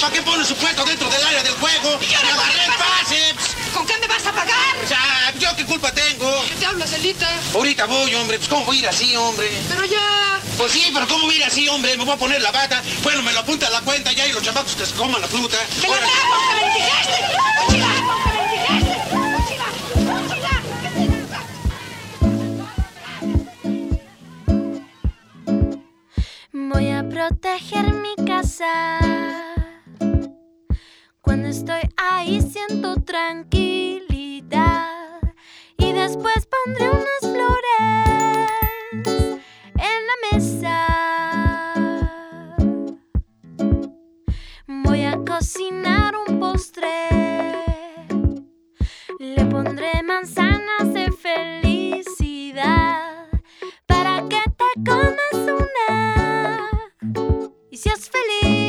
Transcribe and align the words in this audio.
¿Para 0.00 0.12
qué 0.12 0.22
pone 0.22 0.44
su 0.44 0.54
puesto 0.56 0.84
dentro 0.84 1.08
del 1.10 1.22
área 1.24 1.42
del 1.42 1.52
juego? 1.54 1.98
¿Y 2.00 2.14
ahora 2.14 2.28
¡Me 2.28 2.34
con 2.34 2.40
agarré 2.40 2.58
qué 2.58 2.64
el 2.64 2.70
vas 2.70 2.80
a- 2.80 3.00
pase! 3.04 3.34
¿Con 3.74 3.86
qué 3.86 3.98
me 4.00 4.06
vas 4.08 4.26
a 4.26 4.32
pagar? 4.32 4.76
O 4.84 4.88
sea, 4.88 5.34
¿yo 5.38 5.56
qué 5.56 5.64
culpa 5.64 5.92
tengo? 5.92 6.44
¿Te 6.58 6.66
hablas, 6.66 6.92
Elita? 6.94 7.28
Ahorita 7.54 7.86
voy, 7.86 8.14
hombre. 8.14 8.38
Pues 8.38 8.48
¿cómo 8.48 8.64
voy 8.64 8.76
a 8.78 8.80
ir 8.80 8.88
así, 8.88 9.14
hombre? 9.16 9.50
Pero 9.68 9.84
ya... 9.84 10.40
Pues 10.56 10.72
sí, 10.72 10.90
pero 10.92 11.06
¿cómo 11.06 11.26
voy 11.26 11.34
a 11.34 11.38
ir 11.38 11.44
así, 11.44 11.68
hombre? 11.68 11.96
Me 11.96 12.04
voy 12.04 12.14
a 12.14 12.18
poner 12.18 12.40
la 12.42 12.50
bata. 12.50 12.82
Bueno, 13.02 13.22
me 13.22 13.32
lo 13.32 13.40
apunta 13.40 13.66
a 13.66 13.70
la 13.70 13.80
cuenta 13.82 14.10
ya 14.12 14.26
y 14.26 14.32
los 14.32 14.42
chamacos 14.42 14.74
que 14.74 14.86
se 14.86 14.94
coman 14.94 15.20
la 15.20 15.28
fruta. 15.28 15.56
¡Me 15.82 15.88
la 15.88 15.96
trajo, 15.96 16.36
que 16.56 16.60
me. 17.80 17.90
Voy 26.52 26.90
a 26.90 27.08
proteger 27.08 27.92
mi 27.94 28.14
casa. 28.26 28.98
Cuando 31.30 31.46
estoy 31.46 31.82
ahí 31.96 32.42
siento 32.42 32.96
tranquilidad. 33.02 35.20
Y 35.78 35.92
después 35.92 36.48
pondré 36.64 36.90
unas 36.90 37.20
flores 37.20 38.50
en 39.76 40.06
la 40.08 40.14
mesa. 40.32 40.88
Voy 44.66 45.04
a 45.04 45.20
cocinar 45.24 46.16
un 46.16 46.40
postre. 46.40 46.90
Le 49.20 49.44
pondré 49.44 50.02
manzanas 50.02 50.92
de 50.92 51.12
felicidad 51.12 53.28
para 53.86 54.24
que 54.28 54.42
te 54.58 54.66
comas 54.84 55.32
una 55.32 56.68
y 57.70 57.76
seas 57.76 58.10
feliz 58.10 58.59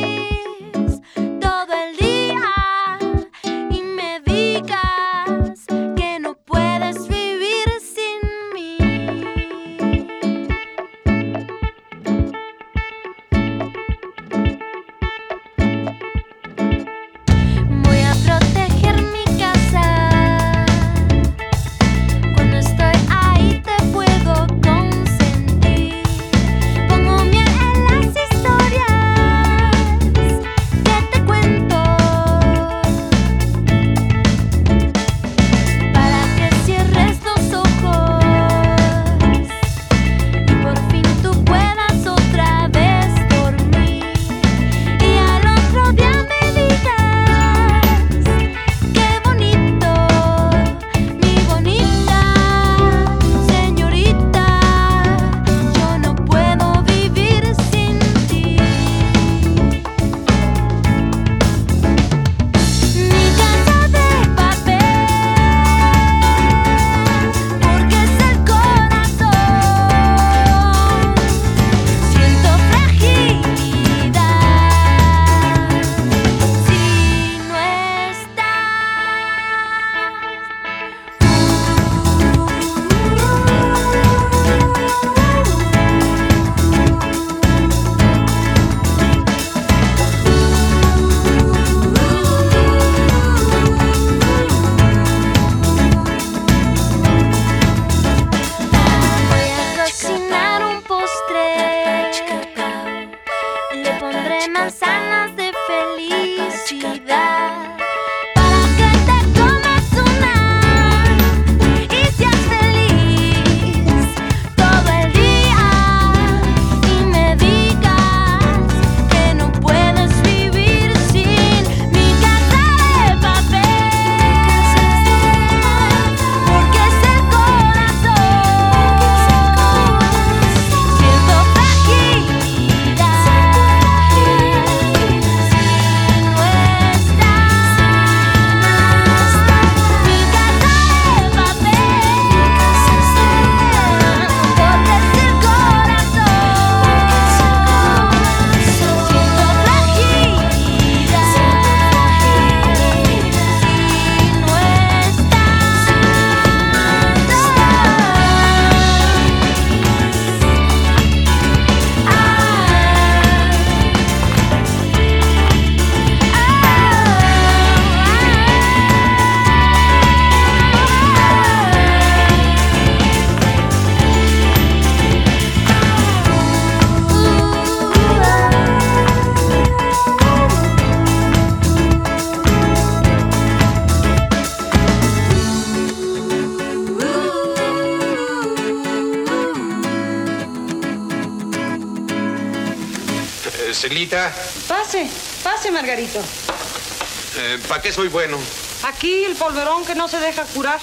qué 197.92 197.96
soy 197.96 198.08
bueno? 198.08 198.38
Aquí 198.84 199.24
el 199.24 199.36
polverón 199.36 199.84
que 199.84 199.94
no 199.94 200.08
se 200.08 200.18
deja 200.18 200.44
curar. 200.44 200.80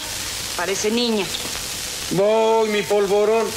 Parece 0.55 0.91
niña. 0.91 1.25
Voy, 2.11 2.69
mi 2.69 2.83
polvorón. 2.83 3.47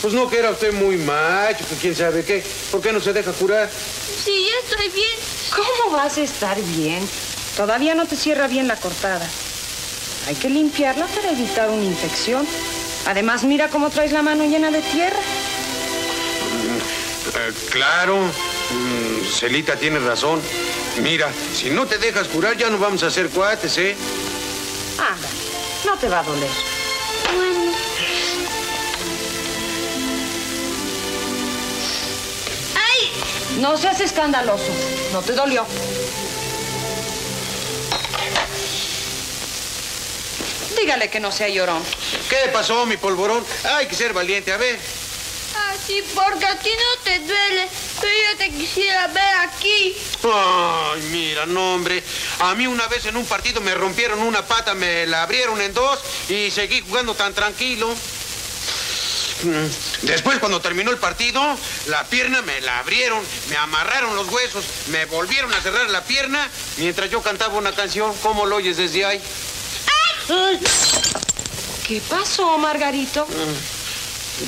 Pues 0.00 0.14
no 0.14 0.30
que 0.30 0.38
era 0.38 0.50
usted 0.50 0.72
muy 0.72 0.96
macho, 0.96 1.64
que 1.68 1.74
quién 1.74 1.96
sabe 1.96 2.24
qué. 2.24 2.44
¿Por 2.70 2.80
qué 2.80 2.92
no 2.92 3.00
se 3.00 3.12
deja 3.12 3.32
curar? 3.32 3.68
Sí, 4.24 4.46
ya 4.46 4.70
estoy 4.70 4.88
bien. 4.90 5.18
¿Cómo 5.54 5.96
vas 5.96 6.18
a 6.18 6.22
estar 6.22 6.56
bien? 6.76 7.06
Todavía 7.56 7.94
no 7.94 8.06
te 8.06 8.14
cierra 8.14 8.46
bien 8.46 8.68
la 8.68 8.76
cortada. 8.76 9.28
Hay 10.28 10.36
que 10.36 10.48
limpiarla 10.48 11.06
para 11.06 11.32
evitar 11.32 11.68
una 11.68 11.84
infección. 11.84 12.46
Además, 13.06 13.42
mira 13.42 13.68
cómo 13.68 13.90
traes 13.90 14.12
la 14.12 14.22
mano 14.22 14.44
llena 14.44 14.70
de 14.70 14.82
tierra. 14.82 15.18
Eh, 17.34 17.52
claro, 17.70 18.18
mm, 18.18 19.26
Celita 19.38 19.76
tiene 19.76 19.98
razón. 19.98 20.40
Mira, 21.02 21.30
si 21.54 21.70
no 21.70 21.86
te 21.86 21.98
dejas 21.98 22.28
curar 22.28 22.56
ya 22.56 22.68
no 22.68 22.78
vamos 22.78 23.02
a 23.02 23.06
hacer 23.06 23.30
cuates, 23.30 23.78
¿eh? 23.78 23.96
Anda, 24.98 25.28
no 25.86 25.96
te 25.96 26.08
va 26.08 26.20
a 26.20 26.22
doler. 26.22 26.50
Bueno. 27.34 27.72
¡Ay! 32.74 33.12
No 33.60 33.78
seas 33.78 34.00
escandaloso. 34.00 34.72
No 35.12 35.22
te 35.22 35.32
dolió. 35.32 35.66
Dígale 40.78 41.08
que 41.08 41.20
no 41.20 41.32
sea 41.32 41.48
llorón. 41.48 41.82
¿Qué 42.28 42.50
pasó, 42.52 42.84
mi 42.86 42.96
polvorón? 42.96 43.44
Hay 43.64 43.86
que 43.86 43.94
ser 43.94 44.12
valiente, 44.12 44.52
a 44.52 44.58
ver. 44.58 44.78
Así, 45.90 46.04
porque 46.14 46.46
a 46.46 46.56
ti 46.56 46.70
no 46.70 47.02
te 47.02 47.18
duele. 47.18 47.68
Pero 48.00 48.12
yo 48.30 48.38
te 48.38 48.50
quisiera 48.50 49.08
ver 49.08 49.34
aquí. 49.42 49.96
Ay, 50.22 51.02
mira, 51.10 51.46
no, 51.46 51.74
hombre. 51.74 52.02
A 52.40 52.54
mí 52.54 52.66
una 52.66 52.86
vez 52.86 53.06
en 53.06 53.16
un 53.16 53.26
partido 53.26 53.60
me 53.60 53.74
rompieron 53.74 54.20
una 54.20 54.46
pata, 54.46 54.74
me 54.74 55.06
la 55.06 55.24
abrieron 55.24 55.60
en 55.60 55.74
dos 55.74 55.98
y 56.28 56.50
seguí 56.50 56.80
jugando 56.82 57.14
tan 57.14 57.34
tranquilo. 57.34 57.92
Mm, 59.42 60.06
Después, 60.06 60.38
cuando 60.38 60.60
terminó 60.60 60.90
el 60.90 60.98
partido, 60.98 61.42
la 61.86 62.04
pierna 62.04 62.40
me 62.42 62.60
la 62.60 62.78
abrieron, 62.78 63.24
me 63.48 63.56
amarraron 63.56 64.14
los 64.14 64.28
huesos, 64.28 64.64
me 64.88 65.06
volvieron 65.06 65.52
a 65.52 65.60
cerrar 65.60 65.90
la 65.90 66.04
pierna 66.04 66.48
mientras 66.76 67.10
yo 67.10 67.20
cantaba 67.20 67.54
una 67.54 67.72
canción. 67.72 68.14
¿Cómo 68.22 68.46
lo 68.46 68.56
oyes 68.56 68.76
desde 68.76 69.04
ahí? 69.04 69.20
¿Qué 71.88 72.00
pasó, 72.08 72.56
Margarito? 72.58 73.26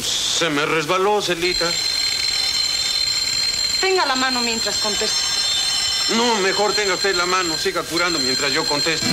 Se 0.00 0.49
me 0.49 0.65
resbaló, 0.65 1.21
Celita. 1.21 1.71
Tenga 3.81 4.06
la 4.06 4.15
mano 4.17 4.41
mientras 4.41 4.79
contesto. 4.79 5.19
No, 6.17 6.37
mejor 6.41 6.73
tenga 6.73 6.94
usted 6.94 7.15
la 7.15 7.27
mano, 7.27 7.59
siga 7.59 7.83
curando 7.83 8.19
mientras 8.19 8.53
yo 8.53 8.65
contesto. 8.65 9.06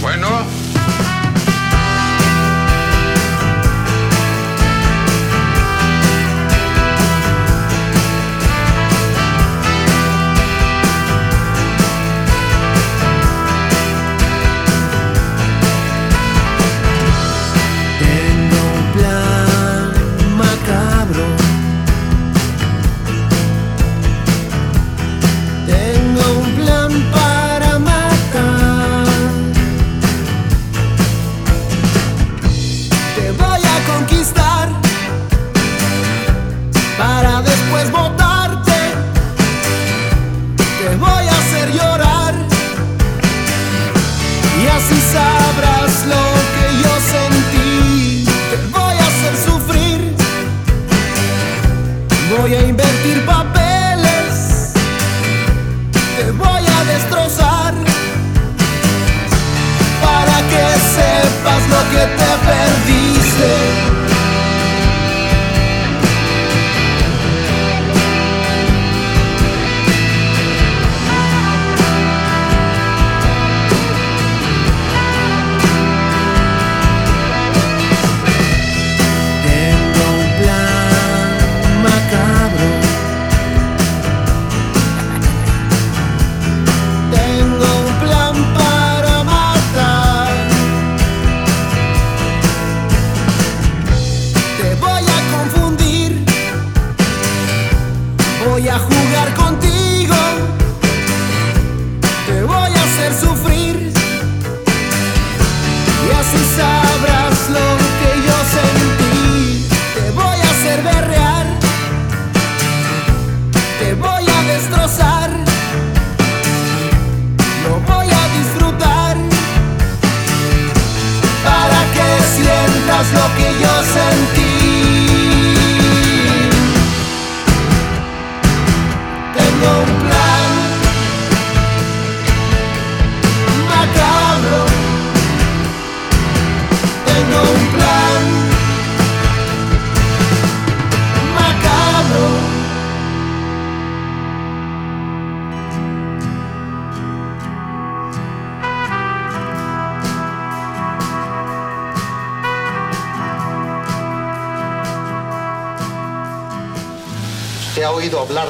Bueno. 0.00 0.59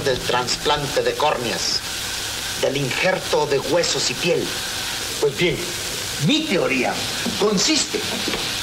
Hablar 0.00 0.04
del 0.04 0.19
trasplante 0.19 1.02
de 1.02 1.12
córneas, 1.14 1.80
del 2.62 2.76
injerto 2.76 3.47
de 3.47 3.59
huesos 3.59 4.11
y 4.11 4.14
piel. 4.14 4.45
Pues 5.21 5.37
bien, 5.37 5.57
mi 6.26 6.42
teoría 6.42 6.92
consiste 7.38 8.00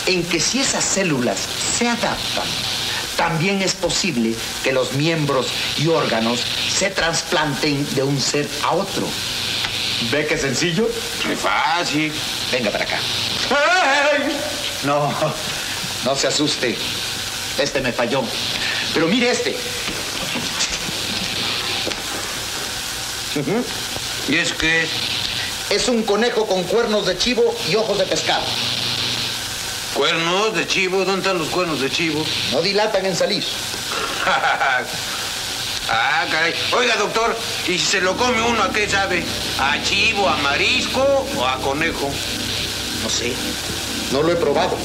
en 0.06 0.24
que 0.24 0.40
si 0.40 0.60
esas 0.60 0.84
células 0.84 1.40
se 1.78 1.88
adaptan, 1.88 2.48
también 3.16 3.62
es 3.62 3.74
posible 3.74 4.36
que 4.64 4.72
los 4.72 4.94
miembros 4.94 5.48
y 5.78 5.88
órganos 5.88 6.40
se 6.70 6.90
trasplanten 6.90 7.88
de 7.96 8.04
un 8.04 8.20
ser 8.20 8.48
a 8.64 8.72
otro. 8.74 9.08
¿Ve 10.12 10.28
qué 10.28 10.38
sencillo? 10.38 10.88
Qué 11.24 11.36
fácil. 11.36 12.14
Venga 12.52 12.70
para 12.70 12.84
acá. 12.84 13.00
No, 14.84 15.12
no 16.06 16.16
se 16.16 16.28
asuste. 16.28 16.78
Este 17.58 17.82
me 17.82 17.92
falló. 17.92 18.24
Pero 18.94 19.08
mire 19.08 19.32
este. 19.32 19.58
¿Y 24.30 24.36
es 24.36 24.54
qué 24.54 24.84
es? 24.84 24.90
Es 25.70 25.88
un 25.90 26.04
conejo 26.04 26.46
con 26.48 26.64
cuernos 26.64 27.06
de 27.06 27.18
chivo 27.18 27.44
y 27.70 27.76
ojos 27.76 27.98
de 28.00 28.06
pescado. 28.06 28.46
¿Cuernos 29.94 30.56
de 30.56 30.68
chivo? 30.68 31.00
¿Dónde 31.00 31.22
están 31.22 31.38
los 31.38 31.50
cuernos 31.50 31.82
de 31.82 31.90
chivo? 31.90 32.26
No 32.52 32.62
dilatan 32.62 33.06
en 33.06 33.16
salir. 33.16 33.44
ah, 35.90 36.26
caray. 36.32 36.54
Oiga, 36.72 36.96
doctor, 36.98 37.36
¿y 37.68 37.78
si 37.78 37.86
se 37.86 38.02
lo 38.02 38.16
come 38.16 38.42
uno 38.42 38.64
a 38.64 38.72
qué 38.72 38.90
sabe? 38.90 39.24
¿A 39.60 39.82
chivo, 39.84 40.28
a 40.30 40.38
marisco 40.38 41.28
o 41.36 41.46
a 41.46 41.58
conejo? 41.58 42.10
No 43.04 43.10
sé. 43.10 43.34
No 44.12 44.24
lo 44.24 44.32
he 44.32 44.36
probado. 44.36 44.78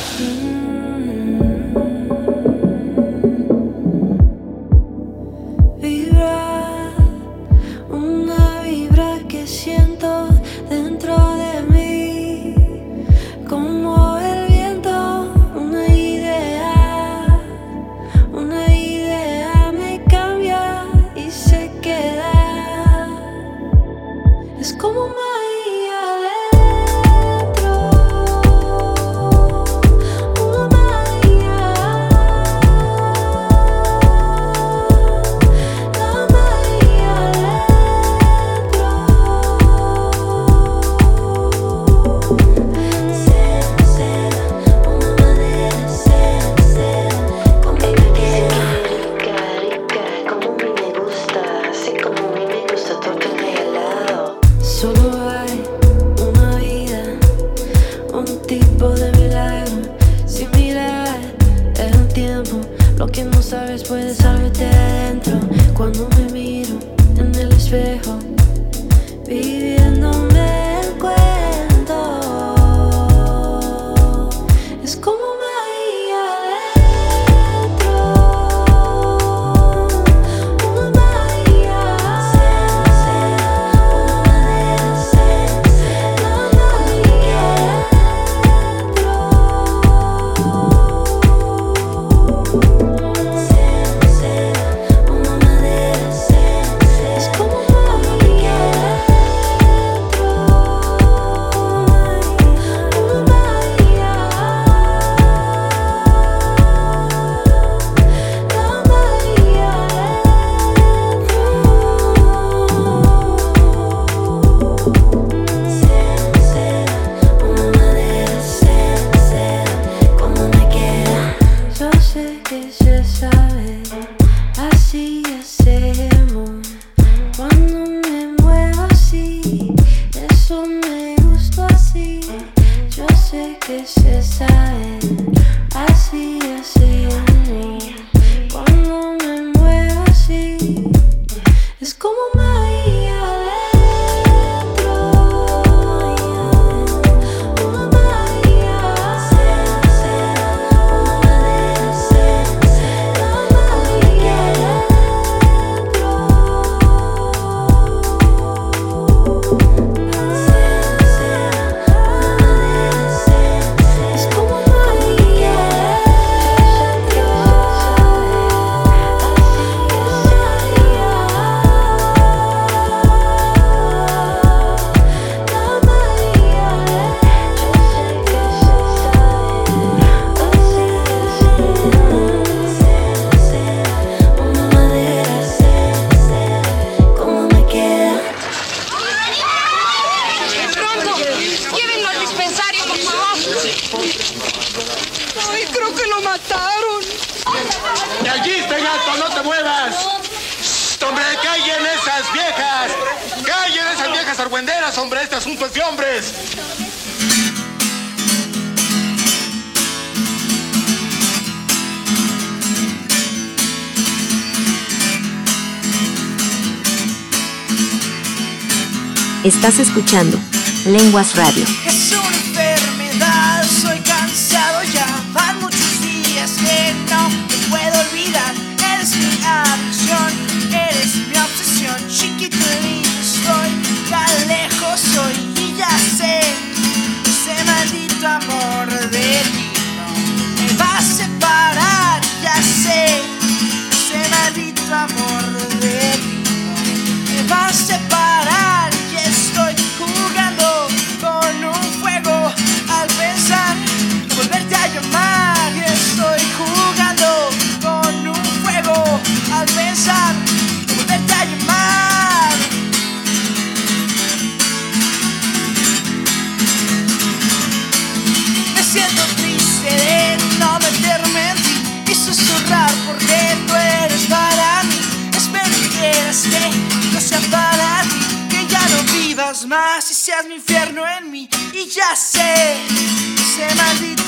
Estás 219.45 219.81
escuchando 219.81 220.39
Lenguas 220.87 221.35
Radio. 221.35 221.65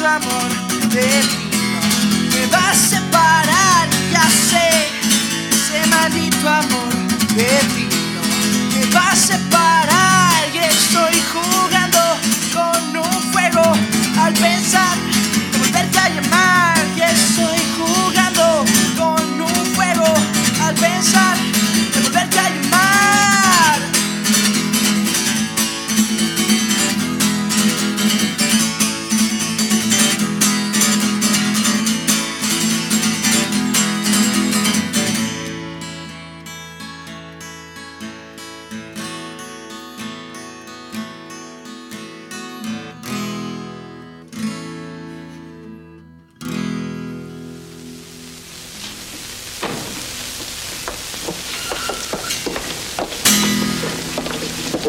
amor 0.06 0.48
de 0.90 1.00
ti 1.00 1.54
me 2.32 2.46
va 2.46 2.70
a 2.70 2.74
separar, 2.74 3.88
ya 4.12 4.28
sé, 4.50 4.68
ese 5.50 5.86
maldito 5.88 6.48
amor. 6.48 6.83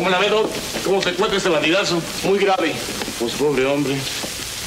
¿Cómo 0.05 0.17
la 0.17 0.21
ve, 0.21 0.29
Doc? 0.29 0.51
¿Cómo 0.83 1.01
se 1.01 1.09
encuentra 1.09 1.39
ese 1.39 1.49
bandidazo? 1.49 1.99
Muy 2.25 2.37
grave. 2.37 2.75
Pues 3.17 3.33
pobre 3.33 3.65
hombre. 3.65 3.97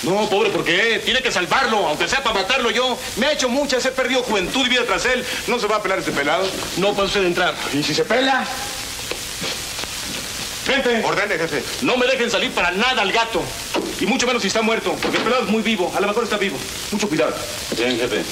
No, 0.03 0.29
pobre, 0.29 0.51
¿por 0.51 0.65
qué? 0.65 1.01
Tiene 1.05 1.23
que 1.23 1.31
salvarlo, 1.31 1.87
aunque 1.87 2.09
sea 2.09 2.25
para 2.25 2.41
matarlo 2.41 2.73
yo. 2.73 2.99
Me 3.19 3.27
ha 3.27 3.33
hecho 3.35 3.49
muchas, 3.49 3.87
he 3.87 3.93
perdido 3.93 4.25
juventud 4.25 4.67
y 4.67 4.69
vida 4.69 4.85
tras 4.85 5.07
él. 5.07 5.25
¿No 5.47 5.61
se 5.61 5.69
va 5.69 5.77
a 5.77 5.83
pelar 5.83 6.01
este 6.01 6.11
pelado? 6.11 6.45
No 6.79 6.93
puede 6.93 7.07
usted 7.07 7.25
entrar. 7.25 7.55
¿Y 7.73 7.85
si 7.85 7.95
se 7.95 8.05
pela? 8.05 8.45
Gente. 10.67 11.05
Ordene, 11.05 11.39
jefe. 11.39 11.63
No 11.83 11.97
me 11.97 12.09
dejen 12.09 12.33
salir 12.33 12.51
para 12.51 12.73
nada 12.73 13.03
al 13.03 13.13
gato. 13.13 13.41
Y 14.01 14.07
mucho 14.07 14.27
menos 14.27 14.43
si 14.43 14.49
está 14.49 14.63
muerto, 14.63 14.97
porque 15.01 15.19
el 15.19 15.23
pelado 15.23 15.45
es 15.45 15.51
muy 15.51 15.63
vivo. 15.63 15.93
A 15.97 16.01
lo 16.01 16.09
mejor 16.09 16.25
está 16.25 16.37
vivo. 16.37 16.59
Mucho 16.91 17.09
cuidado. 17.09 17.37
Bien, 17.77 17.97
jefe. 17.97 18.25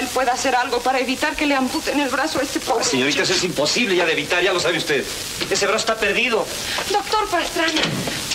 Él 0.00 0.06
puede 0.14 0.30
hacer 0.30 0.54
algo 0.54 0.80
para 0.80 0.98
evitar 0.98 1.36
que 1.36 1.44
le 1.44 1.54
amputen 1.54 2.00
el 2.00 2.08
brazo 2.08 2.40
a 2.40 2.42
este 2.42 2.58
pobre. 2.58 2.82
Señorita, 2.84 3.22
eso 3.22 3.34
es 3.34 3.44
imposible 3.44 3.94
ya 3.94 4.06
de 4.06 4.12
evitar, 4.12 4.42
ya 4.42 4.50
lo 4.50 4.58
sabe 4.58 4.78
usted. 4.78 5.04
Ese 5.50 5.66
brazo 5.66 5.80
está 5.80 5.96
perdido. 5.96 6.46
Doctor 6.90 7.28
Pastrana, 7.28 7.82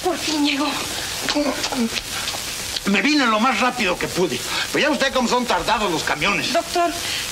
por 0.04 0.16
fin 0.16 0.46
llegó. 0.46 0.68
Me 2.86 3.02
vine 3.02 3.26
lo 3.26 3.40
más 3.40 3.60
rápido 3.62 3.98
que 3.98 4.08
pude. 4.08 4.40
Pero 4.72 4.88
ya 4.88 4.92
usted 4.92 5.12
cómo 5.12 5.28
son 5.28 5.48
tardados 5.48 5.92
los 5.92 6.04
camiones. 6.04 6.54
Doctor, 6.54 6.92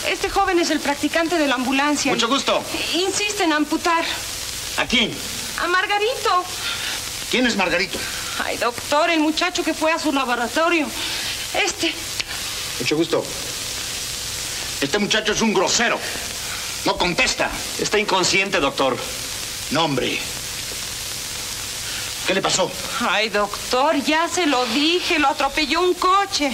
este 0.09 0.31
joven 0.31 0.57
es 0.57 0.71
el 0.71 0.79
practicante 0.79 1.37
de 1.37 1.47
la 1.47 1.53
ambulancia. 1.53 2.11
Mucho 2.11 2.27
gusto. 2.27 2.63
Insiste 2.95 3.43
en 3.43 3.53
amputar. 3.53 4.03
¿A 4.77 4.85
quién? 4.87 5.13
A 5.61 5.67
Margarito. 5.67 6.43
¿Quién 7.29 7.45
es 7.45 7.55
Margarito? 7.55 7.99
Ay, 8.43 8.57
doctor, 8.57 9.11
el 9.11 9.19
muchacho 9.19 9.63
que 9.63 9.75
fue 9.75 9.91
a 9.91 9.99
su 9.99 10.11
laboratorio. 10.11 10.87
Este. 11.53 11.93
Mucho 12.79 12.95
gusto. 12.95 13.23
Este 14.83 14.99
muchacho 14.99 15.31
es 15.31 15.39
un 15.39 15.53
grosero. 15.53 15.97
No 16.83 16.97
contesta. 16.97 17.49
Está 17.79 17.97
inconsciente, 17.97 18.59
doctor. 18.59 18.97
No, 19.71 19.85
hombre. 19.85 20.19
¿Qué 22.27 22.33
le 22.33 22.41
pasó? 22.41 22.69
Ay, 23.09 23.29
doctor, 23.29 23.95
ya 24.03 24.27
se 24.27 24.45
lo 24.45 24.65
dije, 24.65 25.19
lo 25.19 25.29
atropelló 25.29 25.79
un 25.79 25.93
coche. 25.93 26.53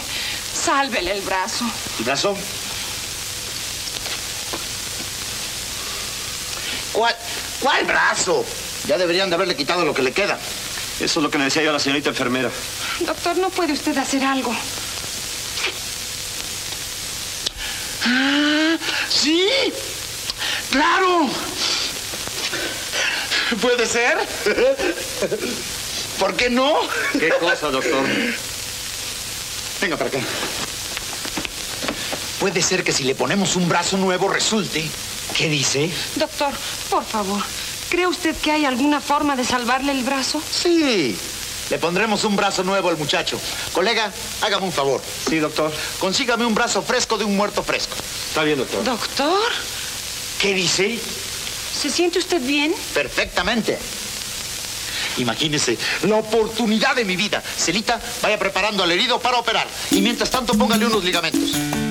Sálvele 0.53 1.11
el 1.11 1.21
brazo. 1.21 1.65
¿El 1.97 2.05
brazo? 2.05 2.37
¿Cuál, 6.93 7.15
¿Cuál 7.61 7.85
brazo? 7.85 8.45
Ya 8.87 8.99
deberían 8.99 9.29
de 9.29 9.35
haberle 9.37 9.55
quitado 9.55 9.85
lo 9.85 9.95
que 9.95 10.03
le 10.03 10.11
queda. 10.11 10.37
Eso 10.99 11.19
es 11.19 11.23
lo 11.23 11.31
que 11.31 11.39
me 11.39 11.45
decía 11.45 11.63
yo 11.63 11.71
a 11.71 11.73
la 11.73 11.79
señorita 11.79 12.09
enfermera. 12.09 12.51
Doctor, 12.99 13.37
¿no 13.37 13.49
puede 13.49 13.73
usted 13.73 13.97
hacer 13.97 14.23
algo? 14.23 14.55
Ah, 18.05 18.77
sí, 19.09 19.47
claro. 20.71 21.29
¿Puede 23.61 23.85
ser? 23.85 24.17
¿Por 26.19 26.35
qué 26.35 26.49
no? 26.49 26.75
¿Qué 27.19 27.29
cosa, 27.39 27.69
doctor? 27.71 28.05
Venga 29.81 29.97
para 29.97 30.09
acá. 30.09 30.19
Puede 32.39 32.61
ser 32.61 32.83
que 32.83 32.91
si 32.91 33.03
le 33.03 33.15
ponemos 33.15 33.55
un 33.55 33.67
brazo 33.67 33.97
nuevo 33.97 34.29
resulte. 34.29 34.87
¿Qué 35.35 35.49
dice? 35.49 35.89
Doctor, 36.15 36.53
por 36.89 37.03
favor, 37.05 37.41
¿cree 37.89 38.07
usted 38.07 38.35
que 38.35 38.51
hay 38.51 38.65
alguna 38.65 39.01
forma 39.01 39.35
de 39.35 39.43
salvarle 39.45 39.91
el 39.91 40.03
brazo? 40.03 40.41
Sí. 40.51 41.17
Le 41.69 41.77
pondremos 41.77 42.23
un 42.23 42.35
brazo 42.35 42.63
nuevo 42.63 42.89
al 42.89 42.97
muchacho. 42.97 43.39
Colega, 43.73 44.11
hágame 44.41 44.65
un 44.65 44.71
favor. 44.71 45.01
Sí, 45.27 45.37
doctor. 45.37 45.71
Consígame 45.99 46.45
un 46.45 46.55
brazo 46.55 46.81
fresco 46.81 47.17
de 47.17 47.25
un 47.25 47.37
muerto 47.37 47.63
fresco. 47.63 47.95
Está 48.29 48.43
bien, 48.43 48.57
doctor. 48.57 48.83
Doctor, 48.83 49.51
¿Qué 50.39 50.53
dice? 50.53 50.97
¿se 51.79 51.89
siente 51.89 52.19
usted 52.19 52.41
bien? 52.41 52.73
Perfectamente. 52.93 53.77
Imagínese, 55.17 55.77
la 56.03 56.15
oportunidad 56.15 56.95
de 56.95 57.03
mi 57.03 57.17
vida. 57.17 57.41
Celita, 57.41 57.99
vaya 58.21 58.39
preparando 58.39 58.83
al 58.83 58.91
herido 58.91 59.19
para 59.19 59.37
operar. 59.37 59.67
Y 59.91 60.01
mientras 60.01 60.31
tanto, 60.31 60.53
póngale 60.53 60.85
unos 60.85 61.03
ligamentos. 61.03 61.88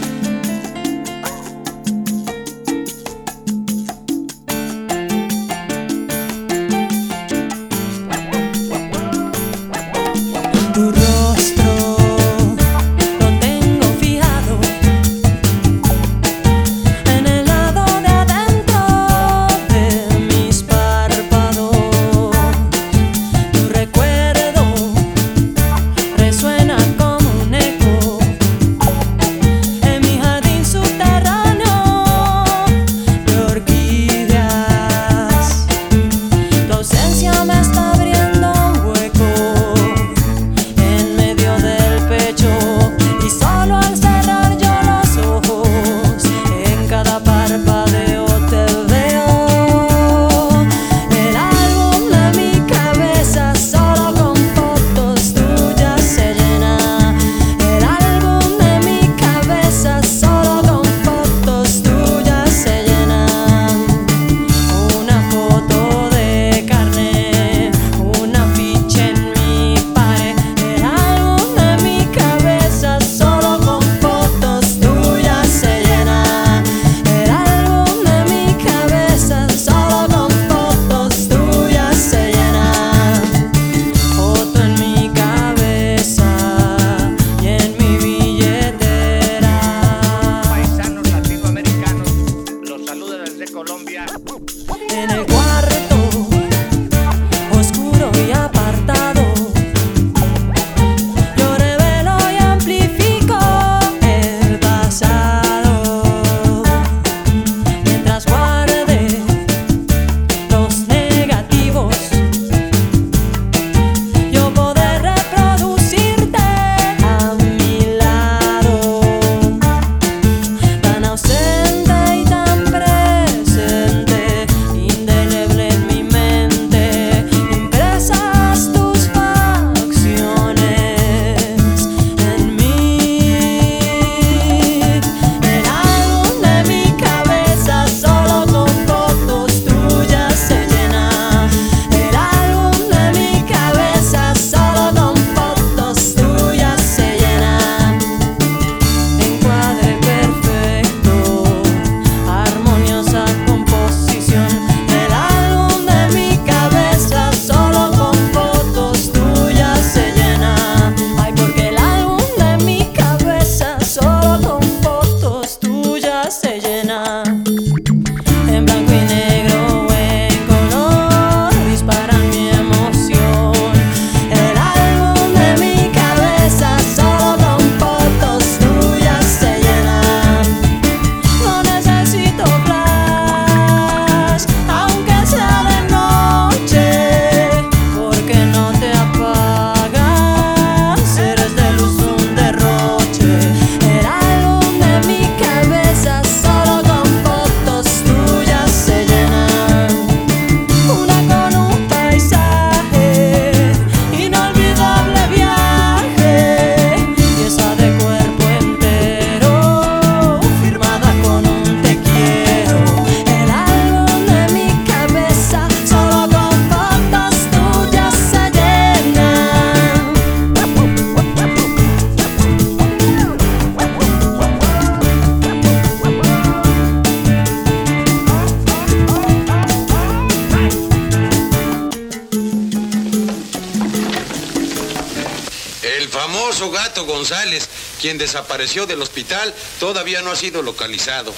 Desapareció 238.28 238.84
del 238.84 239.00
hospital, 239.00 239.54
todavía 239.80 240.20
no 240.20 240.30
ha 240.30 240.36
sido 240.36 240.60
localizado. 240.60 241.32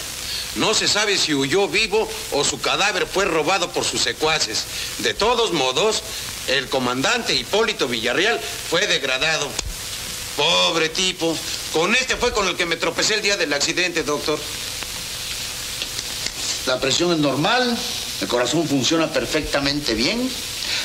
No 0.57 0.75
se 0.75 0.89
sabe 0.89 1.17
si 1.17 1.33
huyó 1.33 1.69
vivo 1.69 2.09
o 2.33 2.43
su 2.43 2.61
cadáver 2.61 3.07
fue 3.07 3.25
robado 3.27 3.71
por 3.71 3.85
sus 3.85 4.01
secuaces. 4.01 4.65
De 4.99 5.15
todos 5.15 5.53
modos, 5.53 6.03
el 6.49 6.69
comandante 6.69 7.37
Hipólito 7.37 7.87
Villarreal 7.87 8.41
fue 8.41 8.89
degradado. 8.89 9.49
Pobre 10.37 10.89
tipo. 10.89 11.37
Con 11.73 11.95
este 11.95 12.17
fue 12.17 12.33
con 12.33 12.49
el 12.49 12.57
que 12.57 12.67
me 12.67 12.75
tropecé 12.75 13.15
el 13.15 13.23
día 13.23 13.37
del 13.37 13.53
accidente, 13.53 14.03
doctor. 14.03 14.41
La 16.67 16.81
presión 16.81 17.13
es 17.13 17.19
normal, 17.19 17.79
el 18.21 18.29
corazón 18.29 18.67
funciona 18.67 19.13
perfectamente 19.13 19.95
bien, 19.95 20.29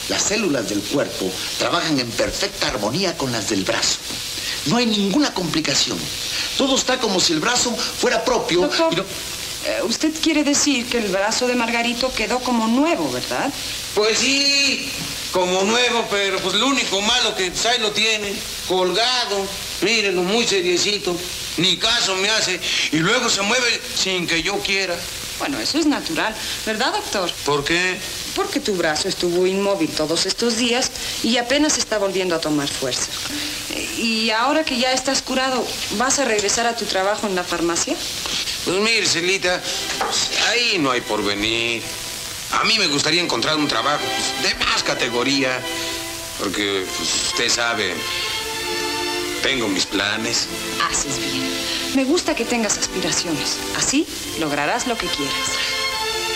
las 0.10 0.22
células 0.22 0.70
del 0.70 0.82
cuerpo 0.82 1.32
trabajan 1.58 2.00
en 2.00 2.10
perfecta 2.12 2.68
armonía 2.68 3.18
con 3.18 3.32
las 3.32 3.50
del 3.50 3.64
brazo. 3.64 3.98
No 4.66 4.78
hay 4.78 4.86
ninguna 4.86 5.34
complicación. 5.34 5.98
Todo 6.58 6.76
está 6.76 6.98
como 7.00 7.20
si 7.20 7.34
el 7.34 7.40
brazo 7.40 7.76
fuera 7.76 8.24
propio. 8.26 8.62
Doctor, 8.62 8.94
y 8.94 8.96
no- 8.98 9.04
eh, 9.04 9.82
usted 9.84 10.12
quiere 10.22 10.44
decir 10.44 10.88
que 10.88 10.98
el 11.00 11.08
brazo 11.10 11.48
de 11.48 11.56
Margarito 11.56 12.12
quedó 12.14 12.40
como 12.40 12.68
nuevo, 12.68 13.12
¿verdad? 13.12 13.52
Pues 13.94 14.20
sí, 14.20 14.90
como 15.32 15.64
nuevo, 15.64 16.06
pero 16.10 16.40
pues 16.40 16.56
lo 16.56 16.68
único 16.68 17.02
malo 17.02 17.36
que 17.36 17.52
pues, 17.52 17.66
ahí 17.66 17.80
lo 17.80 17.92
tiene, 17.92 18.34
colgado, 18.68 19.46
mírenlo, 19.82 20.24
muy 20.24 20.48
seriecito, 20.48 21.16
ni 21.58 21.78
caso 21.78 22.16
me 22.16 22.30
hace, 22.30 22.60
y 22.92 22.98
luego 22.98 23.30
se 23.30 23.42
mueve 23.42 23.82
sin 23.96 24.28
que 24.28 24.42
yo 24.44 24.58
quiera. 24.60 24.96
Bueno, 25.40 25.60
eso 25.60 25.78
es 25.78 25.86
natural, 25.86 26.34
¿verdad, 26.66 26.94
doctor? 26.94 27.30
¿Por 27.46 27.64
qué? 27.66 27.98
Porque 28.36 28.60
tu 28.60 28.76
brazo 28.76 29.10
estuvo 29.10 29.46
inmóvil 29.46 29.90
todos 29.90 30.26
estos 30.26 30.56
días 30.58 30.92
y 31.24 31.38
apenas 31.38 31.78
está 31.78 31.98
volviendo 31.98 32.36
a 32.36 32.40
tomar 32.40 32.70
fuerza. 32.70 33.08
Eh, 33.72 33.90
Y 33.98 34.30
ahora 34.32 34.64
que 34.64 34.78
ya 34.78 34.92
estás 34.94 35.22
curado, 35.22 35.66
¿vas 35.98 36.20
a 36.20 36.26
regresar 36.26 36.68
a 36.68 36.76
tu 36.76 36.86
trabajo 36.86 37.28
en 37.28 37.36
la 37.36 37.44
farmacia? 37.44 37.96
Pues 38.64 38.78
mire, 38.78 39.06
Celita, 39.06 39.62
ahí 40.50 40.78
no 40.80 40.92
hay 40.92 41.02
porvenir. 41.02 41.82
A 42.52 42.64
mí 42.64 42.80
me 42.80 42.88
gustaría 42.88 43.22
encontrar 43.22 43.58
un 43.58 43.68
trabajo 43.68 44.04
pues, 44.04 44.50
de 44.50 44.66
más 44.66 44.84
categoría, 44.84 45.60
porque 46.40 46.86
pues, 46.98 47.10
usted 47.28 47.50
sabe, 47.50 47.94
tengo 49.44 49.68
mis 49.68 49.86
planes. 49.86 50.48
Haces 50.90 51.18
bien. 51.18 51.65
Me 51.96 52.04
gusta 52.04 52.36
que 52.36 52.44
tengas 52.44 52.78
aspiraciones. 52.78 53.58
Así 53.78 54.06
lograrás 54.40 54.86
lo 54.86 54.98
que 54.98 55.08
quieras. 55.08 55.50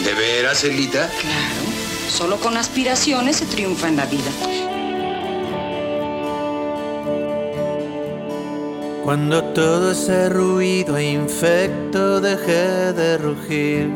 ¿De 0.05 0.13
veras, 0.13 0.61
Celita? 0.61 1.09
Claro. 1.19 2.09
Solo 2.09 2.37
con 2.37 2.55
aspiraciones 2.55 3.35
se 3.37 3.45
triunfa 3.45 3.89
en 3.89 3.97
la 3.97 4.05
vida. 4.05 4.31
Cuando 9.03 9.43
todo 9.53 9.91
ese 9.91 10.29
ruido 10.29 10.95
e 10.97 11.11
infecto 11.11 12.21
deje 12.21 12.93
de 12.93 13.17
rugir 13.17 13.89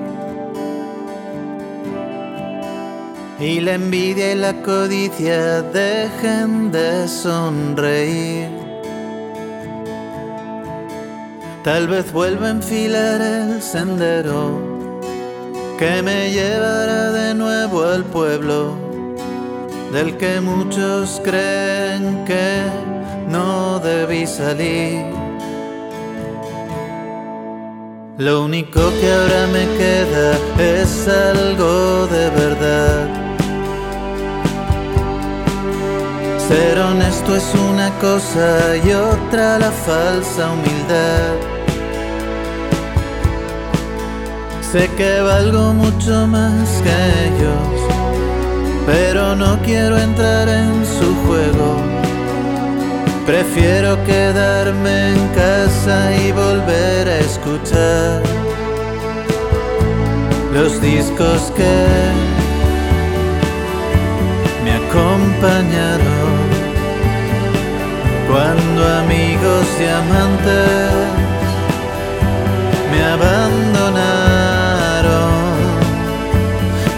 y 3.40 3.60
la 3.62 3.76
envidia 3.76 4.32
y 4.32 4.36
la 4.36 4.62
codicia 4.64 5.62
dejen 5.62 6.72
de 6.72 7.08
sonreír. 7.08 8.63
Tal 11.64 11.88
vez 11.88 12.12
vuelva 12.12 12.48
a 12.48 12.50
enfilar 12.50 13.22
el 13.22 13.62
sendero 13.62 14.60
que 15.80 16.02
me 16.02 16.30
llevará 16.30 17.10
de 17.14 17.34
nuevo 17.34 17.84
al 17.84 18.04
pueblo 18.04 18.76
del 19.94 20.18
que 20.18 20.42
muchos 20.42 21.22
creen 21.24 22.26
que 22.26 22.64
no 23.30 23.80
debí 23.80 24.28
salir. 24.28 25.06
Lo 28.18 28.44
único 28.44 28.82
que 29.00 29.14
ahora 29.14 29.48
me 29.48 29.66
queda 29.78 30.38
es 30.60 31.08
algo 31.08 32.08
de 32.08 32.30
verdad. 32.42 33.08
Ser 36.46 36.78
honesto 36.78 37.38
es 37.38 37.56
una 37.72 37.90
cosa 38.02 38.76
y 38.76 38.92
otra 38.92 39.60
la 39.60 39.72
falsa 39.72 40.52
humildad. 40.52 41.53
Sé 44.74 44.90
que 44.98 45.22
valgo 45.22 45.72
mucho 45.72 46.26
más 46.26 46.82
que 46.82 46.96
ellos, 47.28 47.76
pero 48.88 49.36
no 49.36 49.62
quiero 49.62 50.00
entrar 50.00 50.50
en 50.50 50.84
su 50.84 51.14
juego. 51.28 51.78
Prefiero 53.24 54.04
quedarme 54.04 55.12
en 55.12 55.28
casa 55.28 56.12
y 56.16 56.32
volver 56.32 57.08
a 57.08 57.20
escuchar 57.20 58.24
los 60.56 60.82
discos 60.82 61.52
que 61.56 61.76
me 64.64 64.72
acompañaron 64.74 66.34
cuando 68.28 68.80
amigos 69.04 69.68
y 69.80 69.86
amantes 69.86 71.14
me 72.92 73.04
abandonaron. 73.04 74.13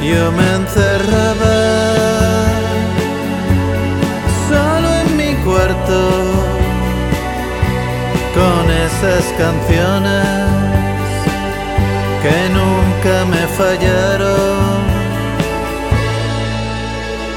Yo 0.07 0.31
me 0.31 0.47
encerraba 0.53 1.57
solo 4.47 4.87
en 5.01 5.17
mi 5.17 5.33
cuarto 5.43 5.99
con 8.35 8.69
esas 8.69 9.23
canciones 9.35 10.27
que 12.21 12.37
nunca 12.59 13.25
me 13.33 13.47
fallaron. 13.57 14.85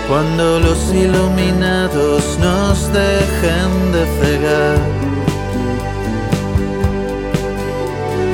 Cuando 0.07 0.61
los 0.61 0.92
iluminados 0.92 2.38
nos 2.38 2.92
dejen 2.92 3.92
de 3.92 4.04
cegar 4.20 4.97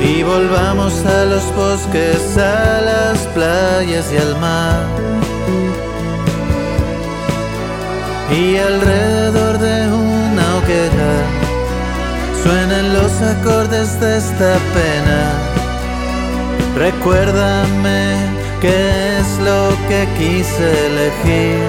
y 0.05 0.21
volvamos 0.23 0.93
a 1.05 1.25
los 1.25 1.43
bosques, 1.55 2.37
a 2.37 2.81
las 2.81 3.17
playas 3.33 4.11
y 4.13 4.17
al 4.17 4.39
mar. 4.39 4.85
Y 8.31 8.57
alrededor 8.57 9.57
de 9.57 9.87
una 9.87 10.55
hoguera 10.57 11.13
suenan 12.43 12.93
los 12.93 13.13
acordes 13.21 13.99
de 13.99 14.17
esta 14.17 14.53
pena. 14.75 15.21
Recuérdame 16.75 18.15
qué 18.61 19.17
es 19.19 19.29
lo 19.39 19.69
que 19.87 20.07
quise 20.19 20.65
elegir. 20.87 21.63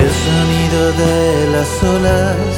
El 0.00 0.10
sonido 0.26 0.92
de 0.92 1.50
las 1.52 1.82
olas 1.82 2.57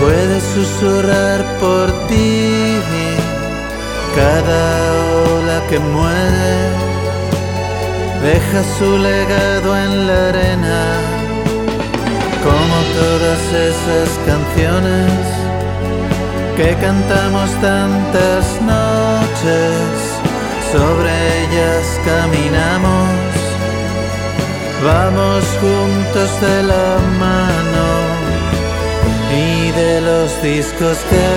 puede 0.00 0.40
susurrar 0.40 1.44
por 1.60 1.86
ti. 2.08 2.80
Cada 4.16 4.62
ola 5.34 5.58
que 5.68 5.78
muere 5.78 6.56
deja 8.22 8.60
su 8.78 8.98
legado 8.98 9.76
en 9.76 10.06
la 10.06 10.28
arena, 10.30 10.82
como 12.46 12.76
todas 13.00 13.42
esas 13.68 14.08
canciones 14.30 15.12
que 16.56 16.74
cantamos 16.86 17.50
tantas 17.60 18.44
noches, 18.74 19.84
sobre 20.72 21.10
ellas 21.42 21.84
caminamos, 22.04 23.10
vamos 24.82 25.44
juntos 25.60 26.30
de 26.40 26.62
la 26.64 26.98
mano 27.20 27.89
de 29.72 30.00
los 30.00 30.42
discos 30.42 30.98
que 31.10 31.28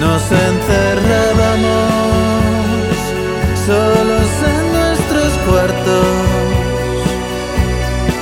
nos 0.00 0.22
encerrábamos 0.22 1.88
solos 3.66 4.30
en 4.52 4.64
nuestros 4.72 5.30
cuartos 5.46 6.14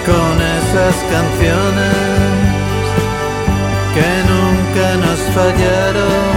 con 0.07 0.35
esas 0.59 0.97
canciones 1.11 2.08
nos 5.19 5.35
fallaron, 5.35 6.37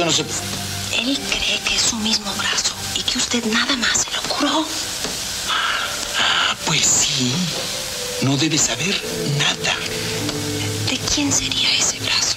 Yo 0.03 0.07
no 0.07 0.11
sé. 0.11 0.25
Él 0.97 1.17
cree 1.29 1.59
que 1.61 1.75
es 1.75 1.81
su 1.81 1.95
mismo 1.97 2.33
brazo 2.33 2.73
y 2.95 3.03
que 3.03 3.17
usted 3.17 3.45
nada 3.45 3.75
más 3.77 4.03
se 4.03 4.11
lo 4.11 4.21
curó. 4.23 4.65
Ah, 6.19 6.55
pues 6.65 6.85
sí. 6.85 7.33
No 8.21 8.35
debe 8.35 8.57
saber 8.57 9.01
nada. 9.37 9.77
¿De 10.89 10.97
quién 11.13 11.31
sería 11.31 11.71
ese 11.75 11.99
brazo? 11.99 12.35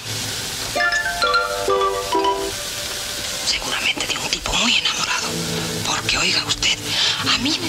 Seguramente 3.45 4.07
de 4.07 4.17
un 4.17 4.29
tipo 4.29 4.53
muy 4.53 4.73
enamorado. 4.77 5.27
Porque, 5.85 6.17
oiga 6.17 6.45
usted, 6.45 6.77
a 7.27 7.37
mí 7.39 7.59
me... 7.59 7.67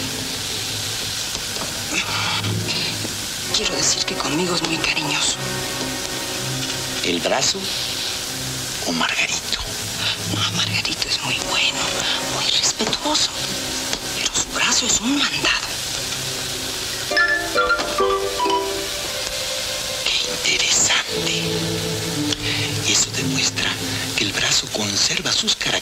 Quiero 3.56 3.74
decir 3.74 4.04
que 4.04 4.14
conmigo 4.14 4.54
es 4.54 4.62
muy 4.62 4.76
cariñoso. 4.76 5.38
¿El 7.04 7.18
brazo 7.20 7.58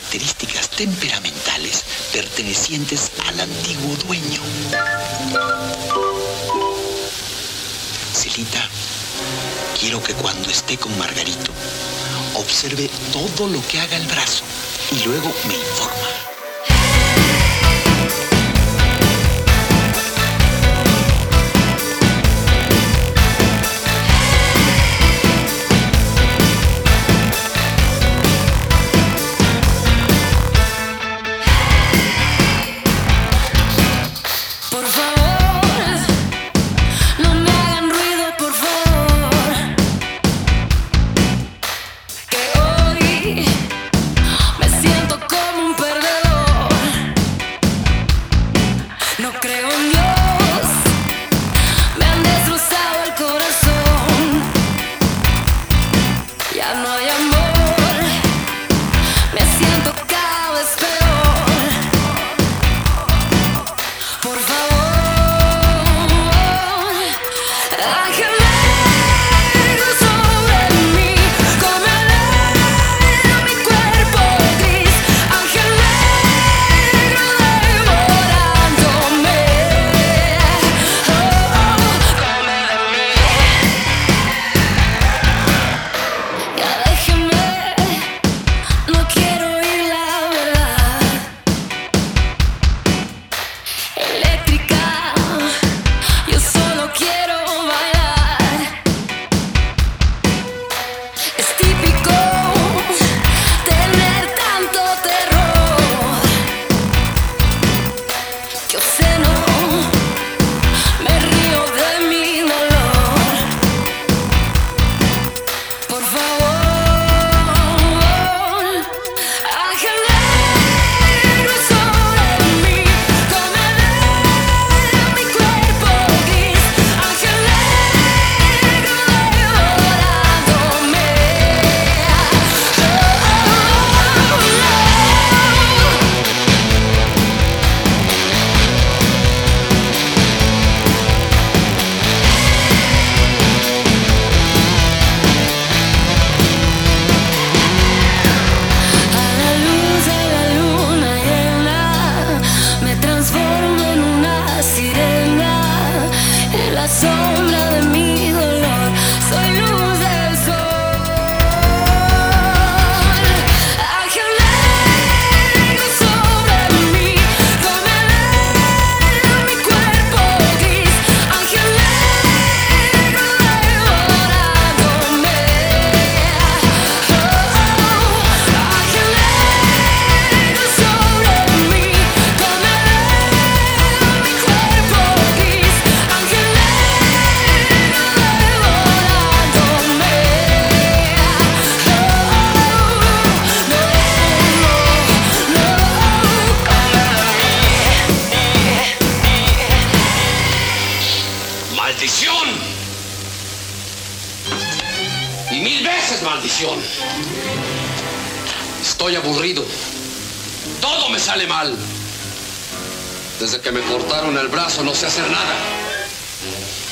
características 0.06 0.70
temperamentales 0.70 1.84
pertenecientes 2.12 3.10
al 3.26 3.40
antiguo 3.40 3.96
dueño. 4.06 4.40
Celita, 8.12 8.68
quiero 9.80 10.00
que 10.00 10.14
cuando 10.14 10.48
esté 10.48 10.76
con 10.76 10.96
Margarito, 10.96 11.50
observe 12.34 12.88
todo 13.12 13.48
lo 13.48 13.60
que 13.66 13.80
haga 13.80 13.96
el 13.96 14.06
brazo 14.06 14.44
y 14.92 15.04
luego 15.04 15.32
me 15.48 15.54
informa. 15.54 16.35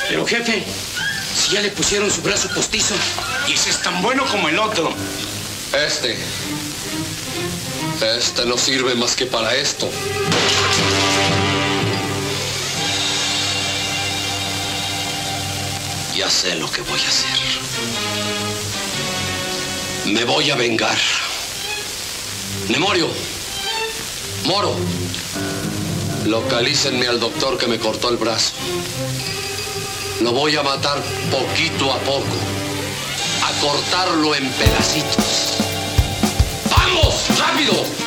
Pero 0.08 0.26
jefe, 0.26 0.62
si 1.34 1.52
ya 1.52 1.60
le 1.60 1.70
pusieron 1.70 2.10
su 2.10 2.22
brazo 2.22 2.48
postizo 2.54 2.94
y 3.48 3.52
ese 3.54 3.70
es 3.70 3.82
tan 3.82 4.02
bueno 4.02 4.24
como 4.26 4.48
el 4.48 4.58
otro. 4.58 4.92
Este. 5.72 6.18
Este 8.16 8.44
no 8.46 8.58
sirve 8.58 8.94
más 8.94 9.16
que 9.16 9.26
para 9.26 9.54
esto. 9.54 9.90
Ya 16.16 16.30
sé 16.30 16.54
lo 16.56 16.70
que 16.70 16.82
voy 16.82 17.00
a 17.00 17.08
hacer. 17.08 17.30
Me 20.06 20.24
voy 20.24 20.50
a 20.50 20.56
vengar. 20.56 20.98
Memorio. 22.68 23.08
Moro. 24.44 24.76
Localícenme 26.26 27.06
al 27.08 27.18
doctor 27.20 27.58
que 27.58 27.66
me 27.66 27.78
cortó 27.78 28.10
el 28.10 28.16
brazo. 28.16 28.52
Lo 30.20 30.32
voy 30.32 30.56
a 30.56 30.62
matar 30.62 31.02
poquito 31.30 31.92
a 31.92 31.98
poco. 31.98 32.36
A 33.42 33.60
cortarlo 33.60 34.34
en 34.34 34.48
pedacitos. 34.52 35.58
¡Vamos! 36.70 37.26
¡Rápido! 37.38 38.03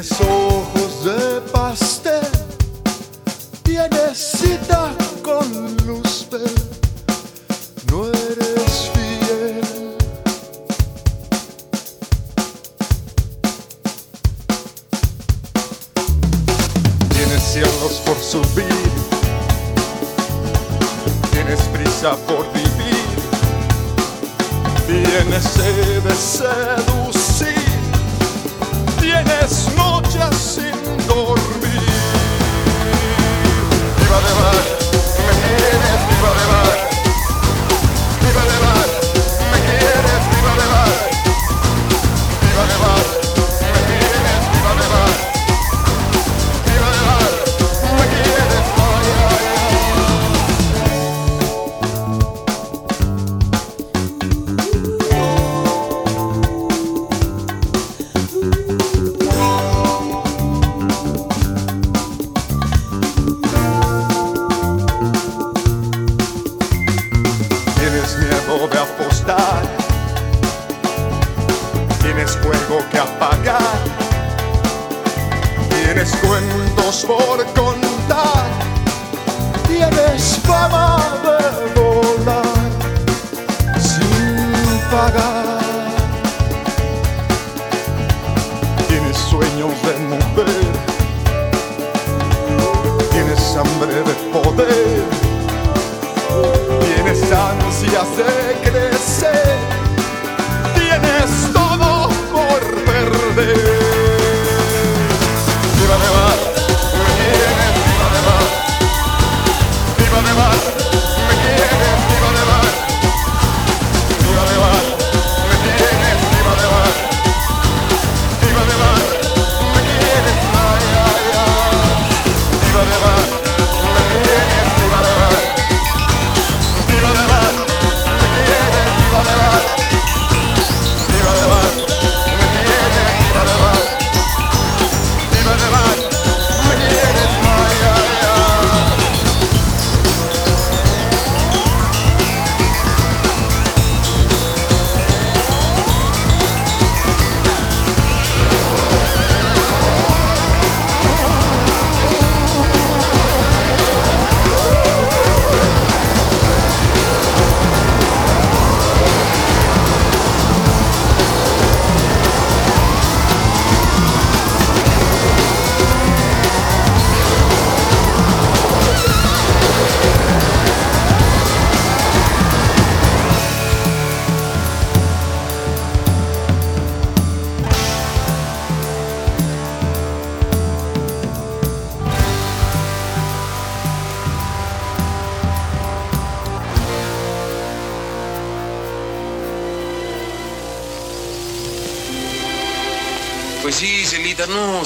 So. 0.00 0.37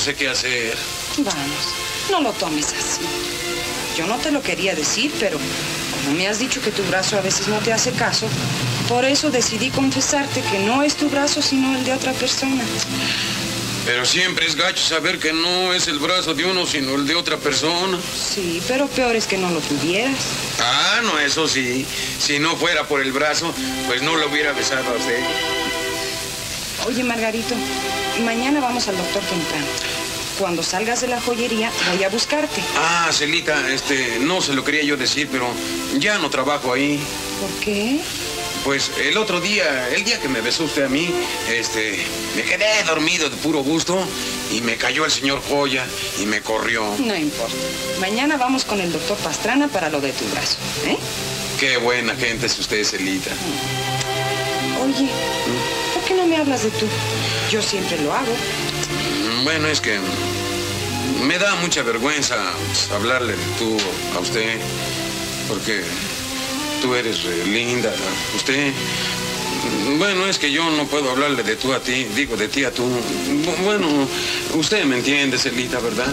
Sé 0.03 0.14
qué 0.16 0.28
hacer. 0.28 0.76
Vamos, 1.18 1.59
no 2.11 2.20
lo 2.20 2.32
tomes 2.32 2.66
así. 2.66 3.03
Yo 3.96 4.05
no 4.09 4.16
te 4.18 4.32
lo 4.32 4.42
quería 4.42 4.74
decir, 4.74 5.12
pero 5.20 5.38
como 5.92 6.16
me 6.16 6.26
has 6.26 6.40
dicho 6.40 6.61
que 6.61 6.72
tu 6.72 6.82
brazo 6.84 7.16
a 7.16 7.20
veces 7.20 7.46
no 7.46 7.59
te 7.59 7.72
hace 7.72 7.92
caso, 7.92 8.26
por 8.88 9.05
eso 9.05 9.30
decidí 9.30 9.70
confesarte 9.70 10.42
que 10.50 10.59
no 10.59 10.82
es 10.82 10.96
tu 10.96 11.09
brazo 11.09 11.40
sino 11.40 11.76
el 11.76 11.84
de 11.84 11.92
otra 11.92 12.12
persona. 12.14 12.64
Pero 13.84 14.05
siempre 14.05 14.46
es 14.46 14.57
gacho 14.57 14.82
saber 14.82 15.20
que 15.20 15.32
no 15.32 15.72
es 15.72 15.86
el 15.86 16.00
brazo 16.00 16.34
de 16.34 16.46
uno, 16.46 16.66
sino 16.66 16.96
el 16.96 17.07
de 17.07 17.14
otra 17.14 17.36
persona. 17.36 17.96
Sí, 18.16 18.61
pero 18.66 18.88
peor 18.88 19.14
es 19.14 19.28
que 19.28 19.38
no 19.38 19.50
lo 19.50 19.61
tuvieras. 19.61 20.18
Ah, 20.61 21.00
no, 21.05 21.18
eso 21.20 21.46
sí. 21.46 21.86
Si 22.20 22.40
no 22.40 22.57
fuera 22.57 22.88
por 22.88 23.00
el 23.00 23.12
brazo, 23.12 23.55
pues 23.86 24.03
no 24.03 24.16
lo 24.16 24.28
hubiera 24.28 24.53
besado 24.53 24.88
a 24.88 24.96
usted. 24.96 25.20
Oye, 26.87 27.05
Margarito, 27.05 27.55
mañana 28.24 28.61
vamos 28.61 28.89
al 28.89 28.97
doctor 28.97 29.22
temprano. 29.22 29.66
Cuando 30.39 30.62
salgas 30.62 31.01
de 31.01 31.09
la 31.09 31.20
joyería, 31.20 31.70
voy 31.95 32.03
a 32.03 32.09
buscarte. 32.09 32.61
Ah, 32.76 33.11
Celita, 33.12 33.70
este, 33.70 34.18
no 34.20 34.41
se 34.41 34.55
lo 34.55 34.64
quería 34.64 34.83
yo 34.83 34.97
decir, 34.97 35.28
pero 35.30 35.47
ya 35.99 36.18
no 36.18 36.30
trabajo 36.30 36.72
ahí. 36.72 36.99
¿Por 37.41 37.51
qué? 37.64 38.01
Pues 38.64 38.91
el 38.99 39.16
otro 39.18 39.41
día, 39.41 39.89
el 39.91 40.05
día 40.05 40.20
que 40.20 40.28
me 40.28 40.41
besó 40.41 40.64
usted 40.64 40.85
a 40.85 40.89
mí, 40.89 41.11
este, 41.51 42.05
me 42.37 42.43
quedé 42.43 42.83
dormido 42.87 43.28
de 43.28 43.37
puro 43.37 43.62
gusto 43.62 43.99
y 44.53 44.61
me 44.61 44.76
cayó 44.76 45.05
el 45.05 45.11
señor 45.11 45.43
Joya 45.49 45.85
y 46.20 46.26
me 46.26 46.41
corrió. 46.41 46.85
No 46.99 47.14
importa. 47.14 47.55
Mañana 48.01 48.37
vamos 48.37 48.64
con 48.64 48.80
el 48.80 48.93
doctor 48.93 49.16
Pastrana 49.18 49.68
para 49.68 49.91
lo 49.91 50.01
de 50.01 50.12
tu 50.12 50.24
brazo, 50.26 50.57
¿eh? 50.87 50.97
Qué 51.63 51.77
buena 51.77 52.17
gente 52.17 52.47
es 52.47 52.59
usted, 52.59 52.83
Celita. 52.83 53.31
Oye, 54.83 55.09
¿por 55.95 56.03
qué 56.03 56.15
no 56.15 56.27
me 56.27 56.37
hablas 56.37 56.65
de 56.65 56.71
tú? 56.71 56.87
Yo 57.53 57.63
siempre 57.63 58.01
lo 58.03 58.13
hago. 58.13 58.33
Mm, 58.33 59.45
Bueno, 59.45 59.69
es 59.69 59.81
que 59.81 59.97
me 61.23 61.39
da 61.39 61.55
mucha 61.57 61.85
vergüenza 61.85 62.35
hablarle 62.93 63.37
de 63.37 63.45
tú 63.61 63.77
a 64.17 64.19
usted, 64.19 64.57
porque 65.47 65.83
tú 66.83 66.97
eres 66.97 67.23
re 67.23 67.45
linda. 67.47 67.95
Usted 68.35 68.73
Bueno, 69.99 70.27
es 70.27 70.39
que 70.39 70.51
yo 70.51 70.69
no 70.71 70.85
puedo 70.87 71.11
hablarle 71.13 71.45
de 71.45 71.55
tú 71.55 71.73
a 71.73 71.79
ti, 71.79 72.03
digo 72.17 72.37
de 72.37 72.49
ti 72.49 72.65
a 72.65 72.73
tú. 72.73 72.83
Bu- 72.83 73.57
Bueno, 73.63 73.87
usted 74.55 74.85
me 74.85 74.97
entiende, 74.97 75.39
Celita, 75.39 75.79
¿verdad? 75.79 76.13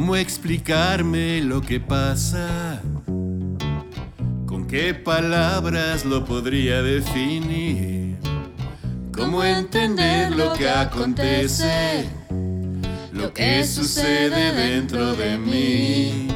¿Cómo 0.00 0.16
explicarme 0.16 1.42
lo 1.42 1.60
que 1.60 1.78
pasa? 1.78 2.80
¿Con 4.46 4.66
qué 4.66 4.94
palabras 4.94 6.06
lo 6.06 6.24
podría 6.24 6.80
definir? 6.80 8.16
¿Cómo 9.12 9.44
entender 9.44 10.34
lo 10.34 10.54
que 10.54 10.70
acontece? 10.70 12.08
Lo 13.12 13.34
que 13.34 13.62
sucede 13.66 14.54
dentro 14.54 15.14
de 15.14 15.36
mí. 15.36 16.28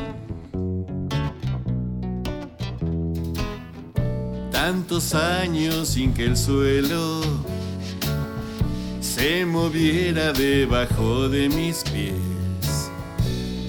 Tantos 4.52 5.14
años 5.14 5.88
sin 5.88 6.12
que 6.12 6.26
el 6.26 6.36
suelo 6.36 7.22
se 9.00 9.46
moviera 9.46 10.34
debajo 10.34 11.30
de 11.30 11.48
mis 11.48 11.82
pies. 11.84 12.43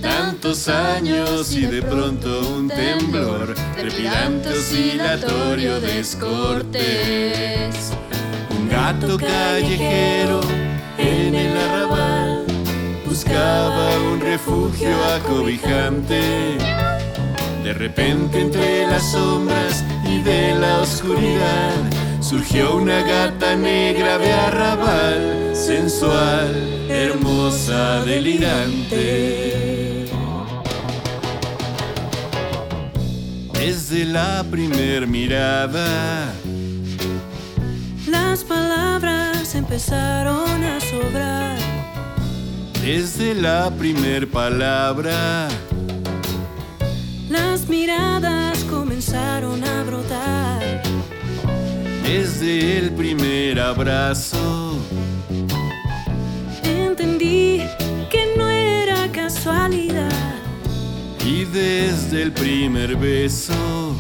Tantos 0.06 0.68
años 0.68 1.52
y 1.56 1.66
de 1.66 1.82
pronto 1.82 2.48
un 2.48 2.68
temblor 2.68 3.56
trepidante, 3.76 4.50
oscilatorio, 4.50 5.82
descortés. 5.82 7.92
Un 8.52 8.70
gato 8.70 9.18
callejero 9.18 10.42
en 11.00 11.34
el 11.34 11.58
arrabal 11.58 12.46
buscaba 13.08 13.98
un 14.14 14.22
refugio 14.22 14.96
acobijante. 15.16 16.22
De 17.64 17.74
repente 17.74 18.42
entre 18.42 18.86
las 18.86 19.12
sombras 19.12 19.84
y 20.08 20.22
de 20.22 20.54
la 20.54 20.82
oscuridad 20.82 21.74
surgió 22.22 22.76
una 22.76 23.02
gata 23.02 23.56
negra 23.56 24.20
de 24.20 24.32
arrabal, 24.32 25.56
sensual, 25.56 26.54
hermosa, 26.90 28.06
delirante. 28.06 29.85
Desde 33.66 34.06
la 34.06 34.44
primer 34.52 35.08
mirada, 35.08 36.32
Las 38.08 38.44
palabras 38.44 39.56
empezaron 39.56 40.64
a 40.64 40.80
sobrar. 40.80 41.58
desde 42.84 43.34
la 43.34 43.72
primer 43.72 44.30
palabra, 44.30 45.48
Las 47.28 47.68
miradas 47.68 48.64
comenzaron 48.66 49.64
a 49.64 49.82
brotar. 49.82 50.84
desde 52.04 52.78
el 52.78 52.92
primer 52.92 53.60
abrazo, 53.60 54.78
Entendí 56.64 57.64
que 58.12 58.34
no 58.38 58.48
era 58.48 59.12
casualidad. 59.12 60.35
Y 61.36 61.44
desde 61.44 62.24
el 62.24 62.32
primer 62.32 62.96
beso, 62.96 63.94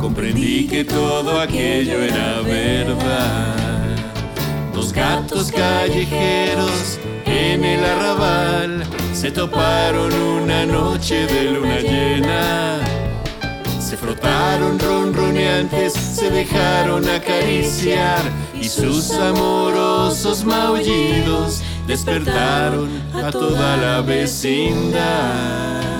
comprendí 0.00 0.68
que 0.68 0.84
todo 0.84 1.40
aquello 1.40 2.00
era 2.00 2.40
verdad. 2.42 3.56
Dos 4.72 4.92
gatos 4.92 5.50
callejeros 5.50 7.00
en 7.24 7.64
el 7.64 7.84
arrabal 7.84 8.84
se 9.12 9.32
toparon 9.32 10.12
una 10.12 10.64
noche 10.66 11.26
de 11.26 11.50
luna 11.50 11.80
llena. 11.80 12.78
Se 13.80 13.96
frotaron 13.96 14.78
ronroneantes, 14.78 15.94
se 15.94 16.30
dejaron 16.30 17.08
acariciar 17.08 18.20
y 18.54 18.68
sus 18.68 19.10
amorosos 19.10 20.44
maullidos 20.44 21.62
despertaron 21.88 22.88
a 23.14 23.32
toda 23.32 23.76
la 23.76 24.00
vecindad. 24.00 25.95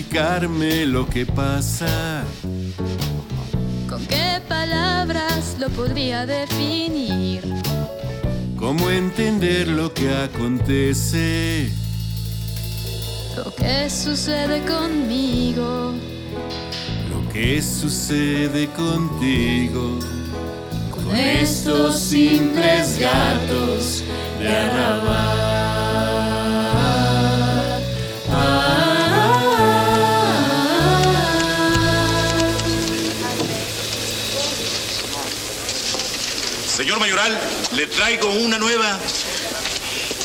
Explicarme 0.00 0.86
lo 0.86 1.06
que 1.06 1.26
pasa? 1.26 2.24
¿Con 3.88 4.06
qué 4.06 4.40
palabras 4.48 5.56
lo 5.58 5.68
podría 5.68 6.24
definir? 6.24 7.42
¿Cómo 8.56 8.88
entender 8.90 9.68
lo 9.68 9.92
que 9.92 10.08
acontece? 10.08 11.70
Lo 13.36 13.54
que 13.54 13.90
sucede 13.90 14.64
conmigo. 14.64 15.92
Lo 17.10 17.32
que 17.32 17.60
sucede 17.60 18.68
contigo 18.68 19.98
con 20.90 21.14
estos 21.14 22.00
simples 22.00 22.98
gatos 22.98 24.02
de 24.38 24.48
arrabal. 24.48 25.49
Mayoral, 37.00 37.40
le 37.72 37.86
traigo 37.86 38.28
una 38.28 38.58
nueva. 38.58 39.00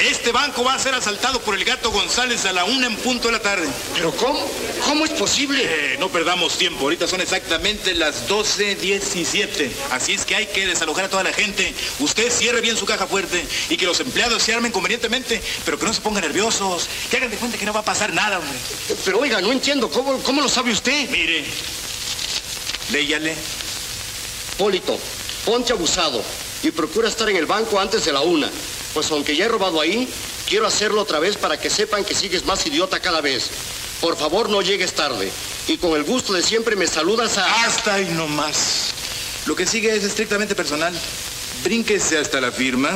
Este 0.01 0.33
banco 0.33 0.61
va 0.61 0.73
a 0.73 0.79
ser 0.79 0.93
asaltado 0.93 1.39
por 1.39 1.55
el 1.55 1.63
gato 1.63 1.89
González 1.89 2.43
a 2.43 2.51
la 2.51 2.65
una 2.65 2.87
en 2.87 2.97
punto 2.97 3.29
de 3.29 3.31
la 3.31 3.39
tarde. 3.39 3.65
¿Pero 3.93 4.11
cómo? 4.11 4.45
¿Cómo 4.83 5.05
es 5.05 5.11
posible? 5.11 5.63
Eh, 5.63 5.95
no 5.99 6.09
perdamos 6.09 6.57
tiempo. 6.57 6.81
Ahorita 6.81 7.07
son 7.07 7.21
exactamente 7.21 7.93
las 7.93 8.27
12.17. 8.27 9.71
Así 9.91 10.11
es 10.11 10.25
que 10.25 10.35
hay 10.35 10.47
que 10.47 10.67
desalojar 10.67 11.05
a 11.05 11.09
toda 11.09 11.23
la 11.23 11.31
gente. 11.31 11.73
Usted 11.99 12.29
cierre 12.29 12.59
bien 12.59 12.75
su 12.75 12.85
caja 12.85 13.07
fuerte 13.07 13.45
y 13.69 13.77
que 13.77 13.85
los 13.85 14.01
empleados 14.01 14.43
se 14.43 14.53
armen 14.53 14.73
convenientemente, 14.73 15.41
pero 15.63 15.79
que 15.79 15.85
no 15.85 15.93
se 15.93 16.01
pongan 16.01 16.23
nerviosos. 16.23 16.89
Que 17.09 17.17
hagan 17.17 17.31
de 17.31 17.37
cuenta 17.37 17.57
que 17.57 17.65
no 17.65 17.71
va 17.71 17.79
a 17.79 17.85
pasar 17.85 18.11
nada, 18.11 18.39
hombre. 18.39 18.59
Pero 19.05 19.19
oiga, 19.19 19.39
no 19.39 19.53
entiendo. 19.53 19.89
¿Cómo, 19.89 20.21
cómo 20.23 20.41
lo 20.41 20.49
sabe 20.49 20.73
usted? 20.73 21.09
Mire. 21.09 21.45
Léyale. 22.91 23.33
Polito, 24.57 24.99
ponte 25.45 25.71
abusado 25.71 26.21
y 26.65 26.71
procura 26.71 27.07
estar 27.07 27.29
en 27.29 27.35
el 27.35 27.45
banco 27.45 27.79
antes 27.79 28.05
de 28.05 28.11
la 28.11 28.21
una. 28.21 28.49
Pues 28.93 29.11
aunque 29.11 29.35
ya 29.35 29.45
he 29.45 29.47
robado 29.47 29.79
ahí, 29.79 30.09
quiero 30.47 30.65
hacerlo 30.65 31.01
otra 31.01 31.19
vez 31.19 31.37
para 31.37 31.59
que 31.59 31.69
sepan 31.69 32.03
que 32.03 32.15
sigues 32.15 32.45
más 32.45 32.65
idiota 32.65 32.99
cada 32.99 33.21
vez. 33.21 33.49
Por 34.01 34.17
favor, 34.17 34.49
no 34.49 34.61
llegues 34.61 34.93
tarde. 34.93 35.31
Y 35.67 35.77
con 35.77 35.95
el 35.95 36.03
gusto 36.03 36.33
de 36.33 36.41
siempre 36.41 36.75
me 36.75 36.87
saludas 36.87 37.37
a... 37.37 37.65
Hasta 37.65 37.95
ahí 37.95 38.05
nomás. 38.05 38.93
Lo 39.45 39.55
que 39.55 39.67
sigue 39.67 39.95
es 39.95 40.03
estrictamente 40.03 40.55
personal. 40.55 40.93
Brínquese 41.63 42.17
hasta 42.17 42.41
la 42.41 42.51
firma. 42.51 42.91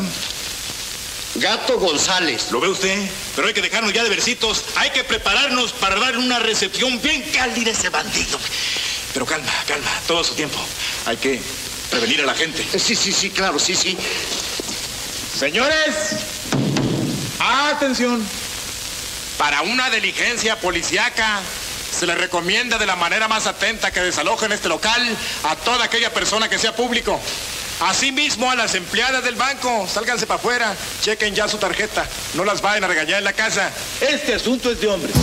Gato 1.35 1.79
González. 1.79 2.51
¿Lo 2.51 2.59
ve 2.59 2.69
usted? 2.69 3.07
Pero 3.35 3.47
hay 3.47 3.53
que 3.53 3.61
dejarnos 3.61 3.93
ya 3.93 4.03
de 4.03 4.09
versitos. 4.09 4.65
Hay 4.75 4.89
que 4.89 5.03
prepararnos 5.03 5.73
para 5.73 5.99
dar 5.99 6.17
una 6.17 6.39
recepción 6.39 6.99
bien 7.01 7.21
cálida 7.33 7.69
a 7.69 7.73
ese 7.73 7.89
bandido. 7.89 8.39
Pero 9.13 9.25
calma, 9.25 9.51
calma, 9.67 9.91
todo 10.07 10.23
su 10.23 10.33
tiempo. 10.33 10.57
Hay 11.05 11.17
que 11.17 11.39
prevenir 11.89 12.21
a 12.21 12.25
la 12.25 12.35
gente. 12.35 12.65
Sí, 12.77 12.95
sí, 12.95 13.11
sí, 13.11 13.29
claro, 13.29 13.59
sí, 13.59 13.75
sí. 13.75 13.97
Señores, 15.37 15.95
atención. 17.39 18.25
Para 19.37 19.61
una 19.61 19.89
diligencia 19.89 20.59
policiaca 20.59 21.39
se 21.97 22.05
le 22.05 22.15
recomienda 22.15 22.77
de 22.77 22.85
la 22.85 22.95
manera 22.95 23.27
más 23.27 23.47
atenta 23.47 23.91
que 23.91 24.01
desalojen 24.01 24.51
este 24.51 24.67
local 24.67 25.17
a 25.43 25.55
toda 25.55 25.85
aquella 25.85 26.13
persona 26.13 26.49
que 26.49 26.59
sea 26.59 26.75
público. 26.75 27.19
Asimismo 27.79 28.51
a 28.51 28.55
las 28.55 28.75
empleadas 28.75 29.23
del 29.23 29.35
banco, 29.35 29.87
sálganse 29.87 30.27
para 30.27 30.39
afuera, 30.39 30.75
chequen 31.01 31.33
ya 31.33 31.47
su 31.47 31.57
tarjeta, 31.57 32.05
no 32.33 32.43
las 32.43 32.61
vayan 32.61 32.83
a 32.83 32.87
regañar 32.87 33.19
en 33.19 33.23
la 33.23 33.33
casa. 33.33 33.71
Este 34.01 34.35
asunto 34.35 34.69
es 34.71 34.81
de 34.81 34.87
hombres. 34.87 35.15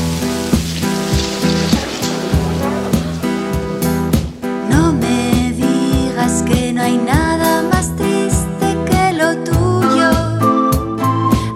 Hay 6.86 6.98
nada 6.98 7.62
más 7.62 7.96
triste 7.96 8.68
que 8.88 9.12
lo 9.12 9.34
tuyo. 9.42 10.10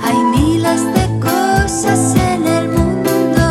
Hay 0.03 0.19
miles 0.37 0.83
de 0.93 1.05
cosas 1.21 2.17
en 2.17 2.49
el 2.49 2.69
mundo 2.71 3.45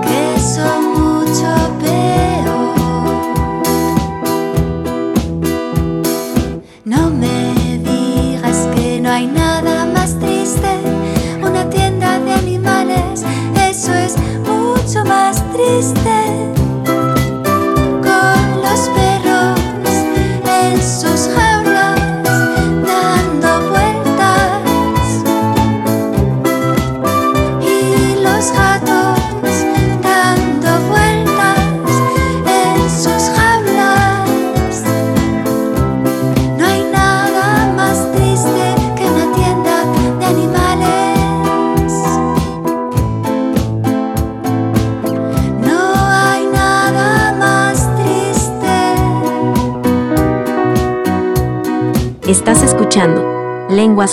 que 0.00 0.40
son 0.54 0.80
mucho 1.00 1.50
peor. 1.82 2.76
No 6.84 7.10
me 7.10 7.52
digas 7.78 8.68
que 8.76 9.00
no 9.00 9.10
hay 9.10 9.26
nada 9.26 9.86
más 9.86 10.16
triste. 10.20 10.70
Una 11.42 11.68
tienda 11.68 12.20
de 12.20 12.32
animales, 12.32 13.24
eso 13.68 13.92
es 13.92 14.14
mucho 14.46 15.04
más 15.04 15.42
triste 15.52 16.19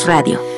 Radio. 0.05 0.56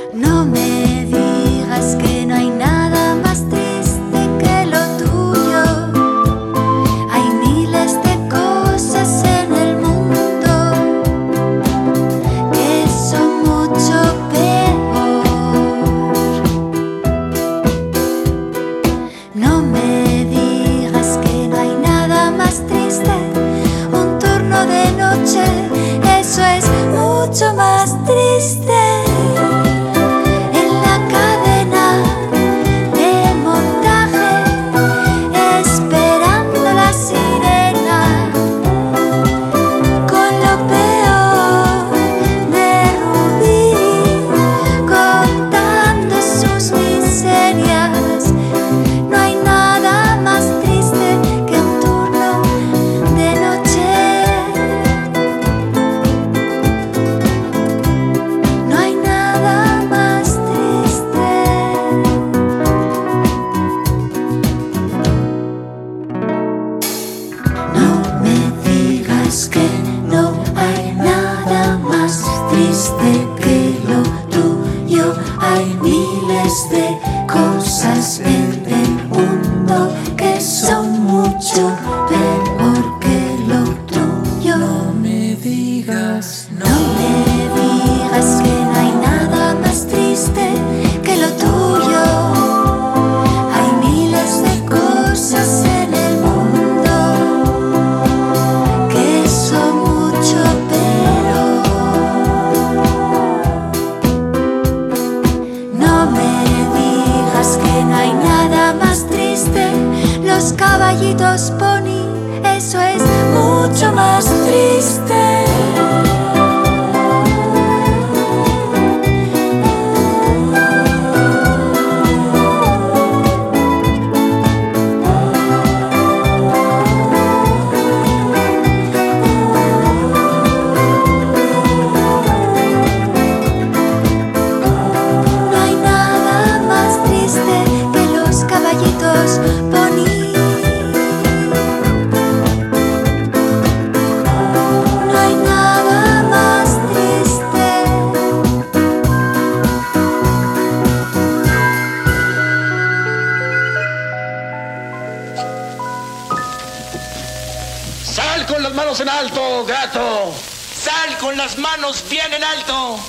Manos 161.89 162.09
bien 162.09 162.33
en 162.33 162.43
alto! 162.43 162.99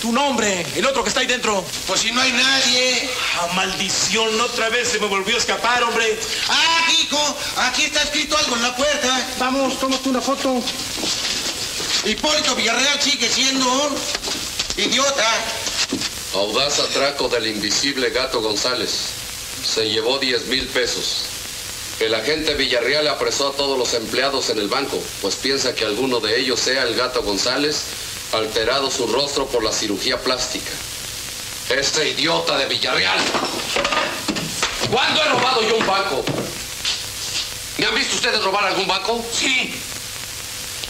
Tu 0.00 0.10
nombre, 0.10 0.66
el 0.74 0.84
otro 0.86 1.04
que 1.04 1.10
está 1.10 1.20
ahí 1.20 1.26
dentro. 1.26 1.64
Pues 1.86 2.00
si 2.00 2.10
no 2.10 2.20
hay 2.20 2.32
nadie. 2.32 3.08
Ah, 3.38 3.48
maldición, 3.54 4.40
otra 4.40 4.68
vez 4.68 4.88
se 4.88 4.98
me 4.98 5.06
volvió 5.06 5.36
a 5.36 5.38
escapar, 5.38 5.82
hombre. 5.84 6.18
Ah, 6.48 6.86
hijo, 7.00 7.36
aquí 7.58 7.84
está 7.84 8.02
escrito 8.02 8.36
algo 8.36 8.56
en 8.56 8.62
la 8.62 8.74
puerta. 8.74 9.28
Vamos, 9.38 9.78
tómate 9.78 10.08
una 10.08 10.20
foto. 10.20 10.60
Hipólito 12.04 12.56
Villarreal 12.56 13.00
sigue 13.00 13.28
siendo 13.28 13.70
un 13.70 13.96
idiota. 14.76 15.30
Audaz 16.34 16.80
atraco 16.80 17.28
del 17.28 17.46
invisible 17.46 18.10
gato 18.10 18.40
González. 18.40 19.10
Se 19.64 19.88
llevó 19.88 20.18
10 20.18 20.46
mil 20.46 20.66
pesos. 20.66 21.31
El 22.02 22.16
agente 22.16 22.54
Villarreal 22.54 23.06
apresó 23.06 23.50
a 23.50 23.52
todos 23.52 23.78
los 23.78 23.94
empleados 23.94 24.50
en 24.50 24.58
el 24.58 24.66
banco, 24.66 25.00
pues 25.20 25.36
piensa 25.36 25.72
que 25.72 25.84
alguno 25.84 26.18
de 26.18 26.36
ellos 26.40 26.58
sea 26.58 26.82
el 26.82 26.96
gato 26.96 27.22
González, 27.22 27.84
alterado 28.32 28.90
su 28.90 29.06
rostro 29.06 29.46
por 29.46 29.62
la 29.62 29.70
cirugía 29.70 30.20
plástica. 30.20 30.72
Este 31.70 32.08
idiota 32.08 32.58
de 32.58 32.66
Villarreal. 32.66 33.20
¿Cuándo 34.90 35.22
he 35.22 35.28
robado 35.28 35.62
yo 35.62 35.76
un 35.76 35.86
banco? 35.86 36.24
¿Me 37.78 37.86
han 37.86 37.94
visto 37.94 38.16
ustedes 38.16 38.42
robar 38.42 38.64
algún 38.64 38.88
banco? 38.88 39.24
Sí. 39.32 39.72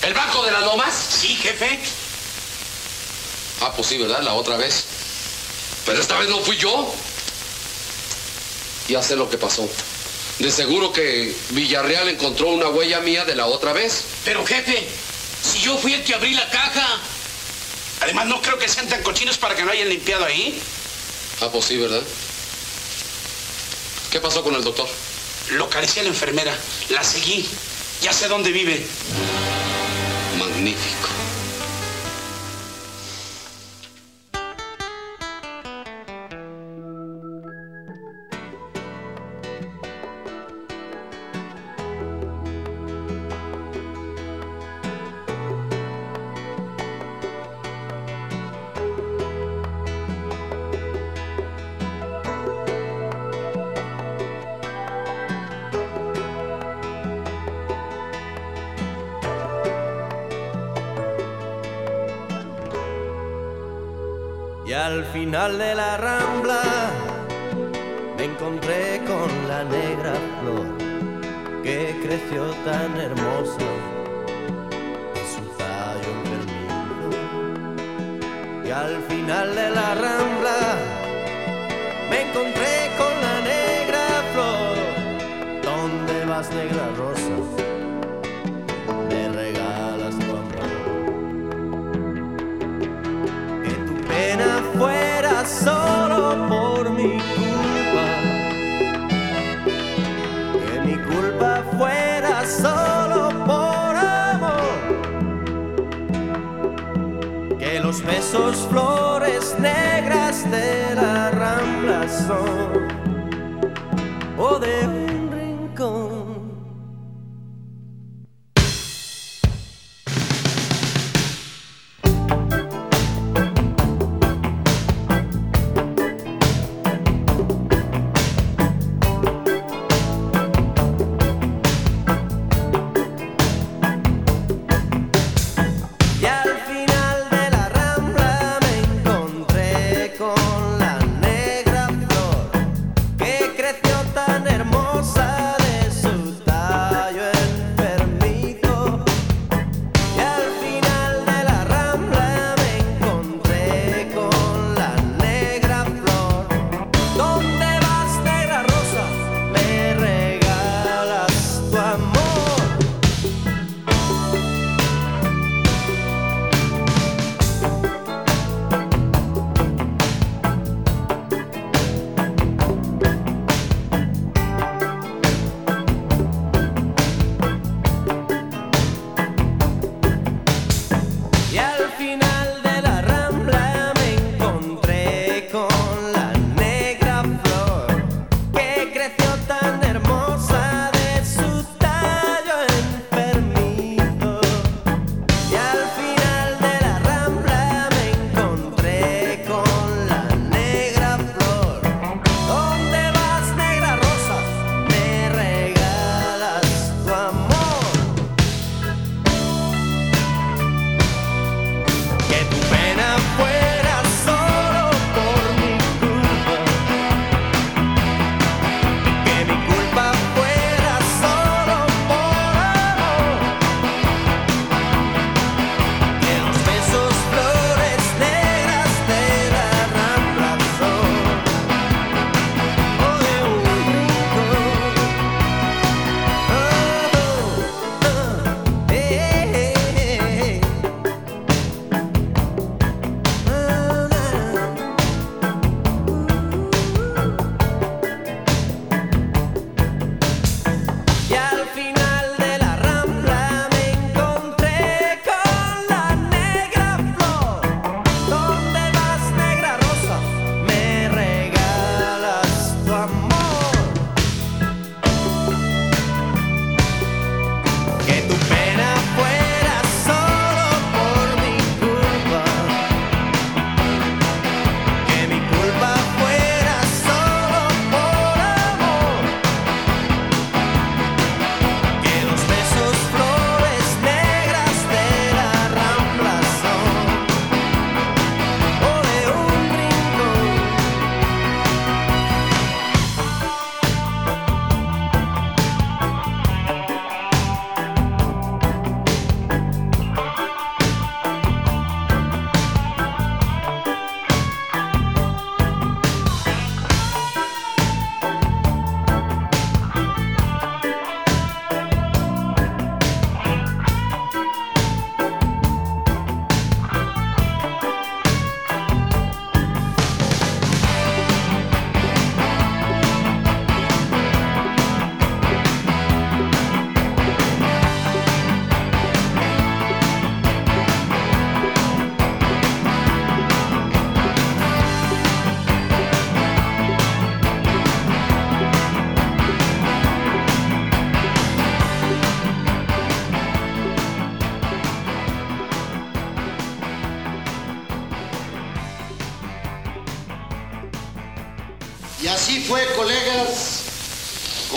¿El 0.01 0.15
banco 0.15 0.43
de 0.47 0.53
las 0.53 0.63
lomas? 0.63 0.95
Sí, 0.95 1.37
jefe. 1.37 1.79
Ah, 3.61 3.71
pues 3.77 3.87
sí, 3.87 3.99
¿verdad? 3.99 4.23
La 4.23 4.33
otra 4.33 4.57
vez. 4.57 4.85
Pero 5.85 6.01
esta 6.01 6.19
vez 6.19 6.31
no 6.31 6.41
fui 6.41 6.57
yo. 6.57 6.91
Ya 8.89 9.03
sé 9.03 9.15
lo 9.15 9.29
que 9.29 9.37
pasó. 9.37 9.69
De 10.43 10.51
seguro 10.51 10.93
que 10.93 11.33
Villarreal 11.51 12.09
encontró 12.09 12.49
una 12.49 12.69
huella 12.69 12.99
mía 12.99 13.25
de 13.25 13.37
la 13.37 13.47
otra 13.47 13.73
vez. 13.73 14.03
Pero 14.25 14.45
jefe, 14.45 14.89
si 15.41 15.61
yo 15.61 15.79
fui 15.79 15.95
el 15.95 16.03
que 16.03 16.17
abrí 16.17 16.35
la 16.35 16.51
caja. 16.51 16.99
Además, 18.01 18.27
no 18.27 18.43
creo 18.43 18.59
que 18.59 18.67
sean 18.67 18.89
tan 18.89 19.05
cochinos 19.05 19.39
para 19.39 19.55
que 19.55 19.63
no 19.63 19.71
hayan 19.71 19.89
limpiado 19.89 20.25
ahí. 20.25 20.61
Ah, 21.41 21.49
pues 21.53 21.67
sí, 21.67 21.77
¿verdad? 21.77 22.03
¿Qué 24.11 24.19
pasó 24.19 24.43
con 24.43 24.57
el 24.57 24.65
doctor? 24.65 24.89
Localicé 25.53 26.01
a 26.01 26.03
la 26.03 26.09
enfermera, 26.09 26.59
la 26.89 27.05
seguí. 27.05 27.49
Ya 28.03 28.13
sé 28.13 28.27
dónde 28.27 28.51
vive. 28.51 28.85
Magnífico. 30.41 31.22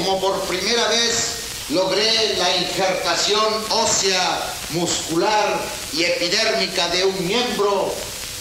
Como 0.06 0.22
por 0.22 0.40
primera 0.42 0.88
vez 0.88 1.66
logré 1.70 2.36
la 2.38 2.58
injertación 2.58 3.66
ósea, 3.70 4.54
muscular 4.70 5.60
y 5.94 6.04
epidérmica 6.04 6.88
de 6.90 7.06
un 7.06 7.28
miembro 7.28 7.92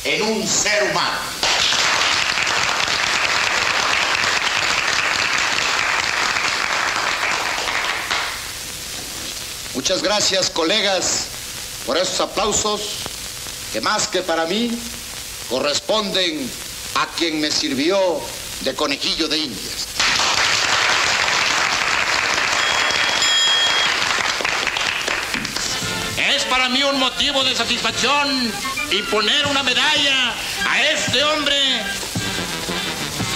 en 0.04 0.22
un 0.22 0.46
ser 0.46 0.90
humano. 0.90 1.18
Muchas 9.72 10.02
gracias, 10.02 10.50
colegas, 10.50 11.24
por 11.86 11.96
esos 11.96 12.20
aplausos 12.20 12.80
que 13.72 13.80
más 13.80 14.06
que 14.06 14.20
para 14.20 14.44
mí 14.44 14.70
corresponden 15.48 16.50
a 16.94 17.06
quien 17.16 17.40
me 17.40 17.50
sirvió 17.50 18.20
de 18.60 18.74
conejillo 18.74 19.28
de 19.28 19.38
indias. 19.38 19.93
Para 26.64 26.72
mí 26.72 26.82
un 26.82 26.98
motivo 26.98 27.44
de 27.44 27.54
satisfacción 27.54 28.50
imponer 28.90 29.46
una 29.48 29.62
medalla 29.62 30.32
a 30.66 30.82
este 30.92 31.22
hombre. 31.22 31.54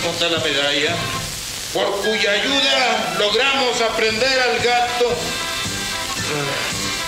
¿Dónde 0.03 0.13
está 0.13 0.29
la 0.31 0.39
medalla? 0.39 0.97
Por 1.75 1.91
cuya 2.01 2.31
ayuda 2.31 3.17
logramos 3.19 3.83
aprender 3.83 4.41
al 4.41 4.59
gato. 4.61 5.15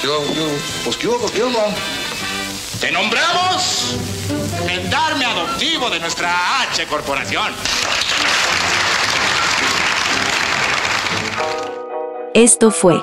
Yo, 0.02 0.34
yo, 0.34 0.48
pues 0.84 0.98
qué 0.98 1.08
hubo, 1.08 1.26
qué 1.32 1.42
hubo. 1.42 1.74
Te 2.82 2.90
nombramos 2.90 3.96
gendarme 4.68 5.24
adoptivo 5.24 5.88
de 5.88 6.00
nuestra 6.00 6.60
H 6.64 6.86
corporación. 6.86 7.54
Esto 12.34 12.70
fue 12.70 13.02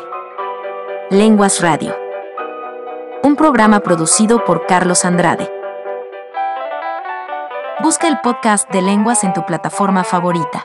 Lenguas 1.09 1.61
Radio, 1.61 1.97
un 3.28 3.36
programa 3.36 3.82
producido 3.82 4.45
por 4.45 4.65
Carlos 4.67 5.03
Andrade. 5.03 5.51
Busca 7.84 8.07
el 8.07 8.21
podcast 8.21 8.71
de 8.71 8.82
Lenguas 8.82 9.25
en 9.25 9.34
tu 9.34 9.45
plataforma 9.45 10.05
favorita. 10.05 10.63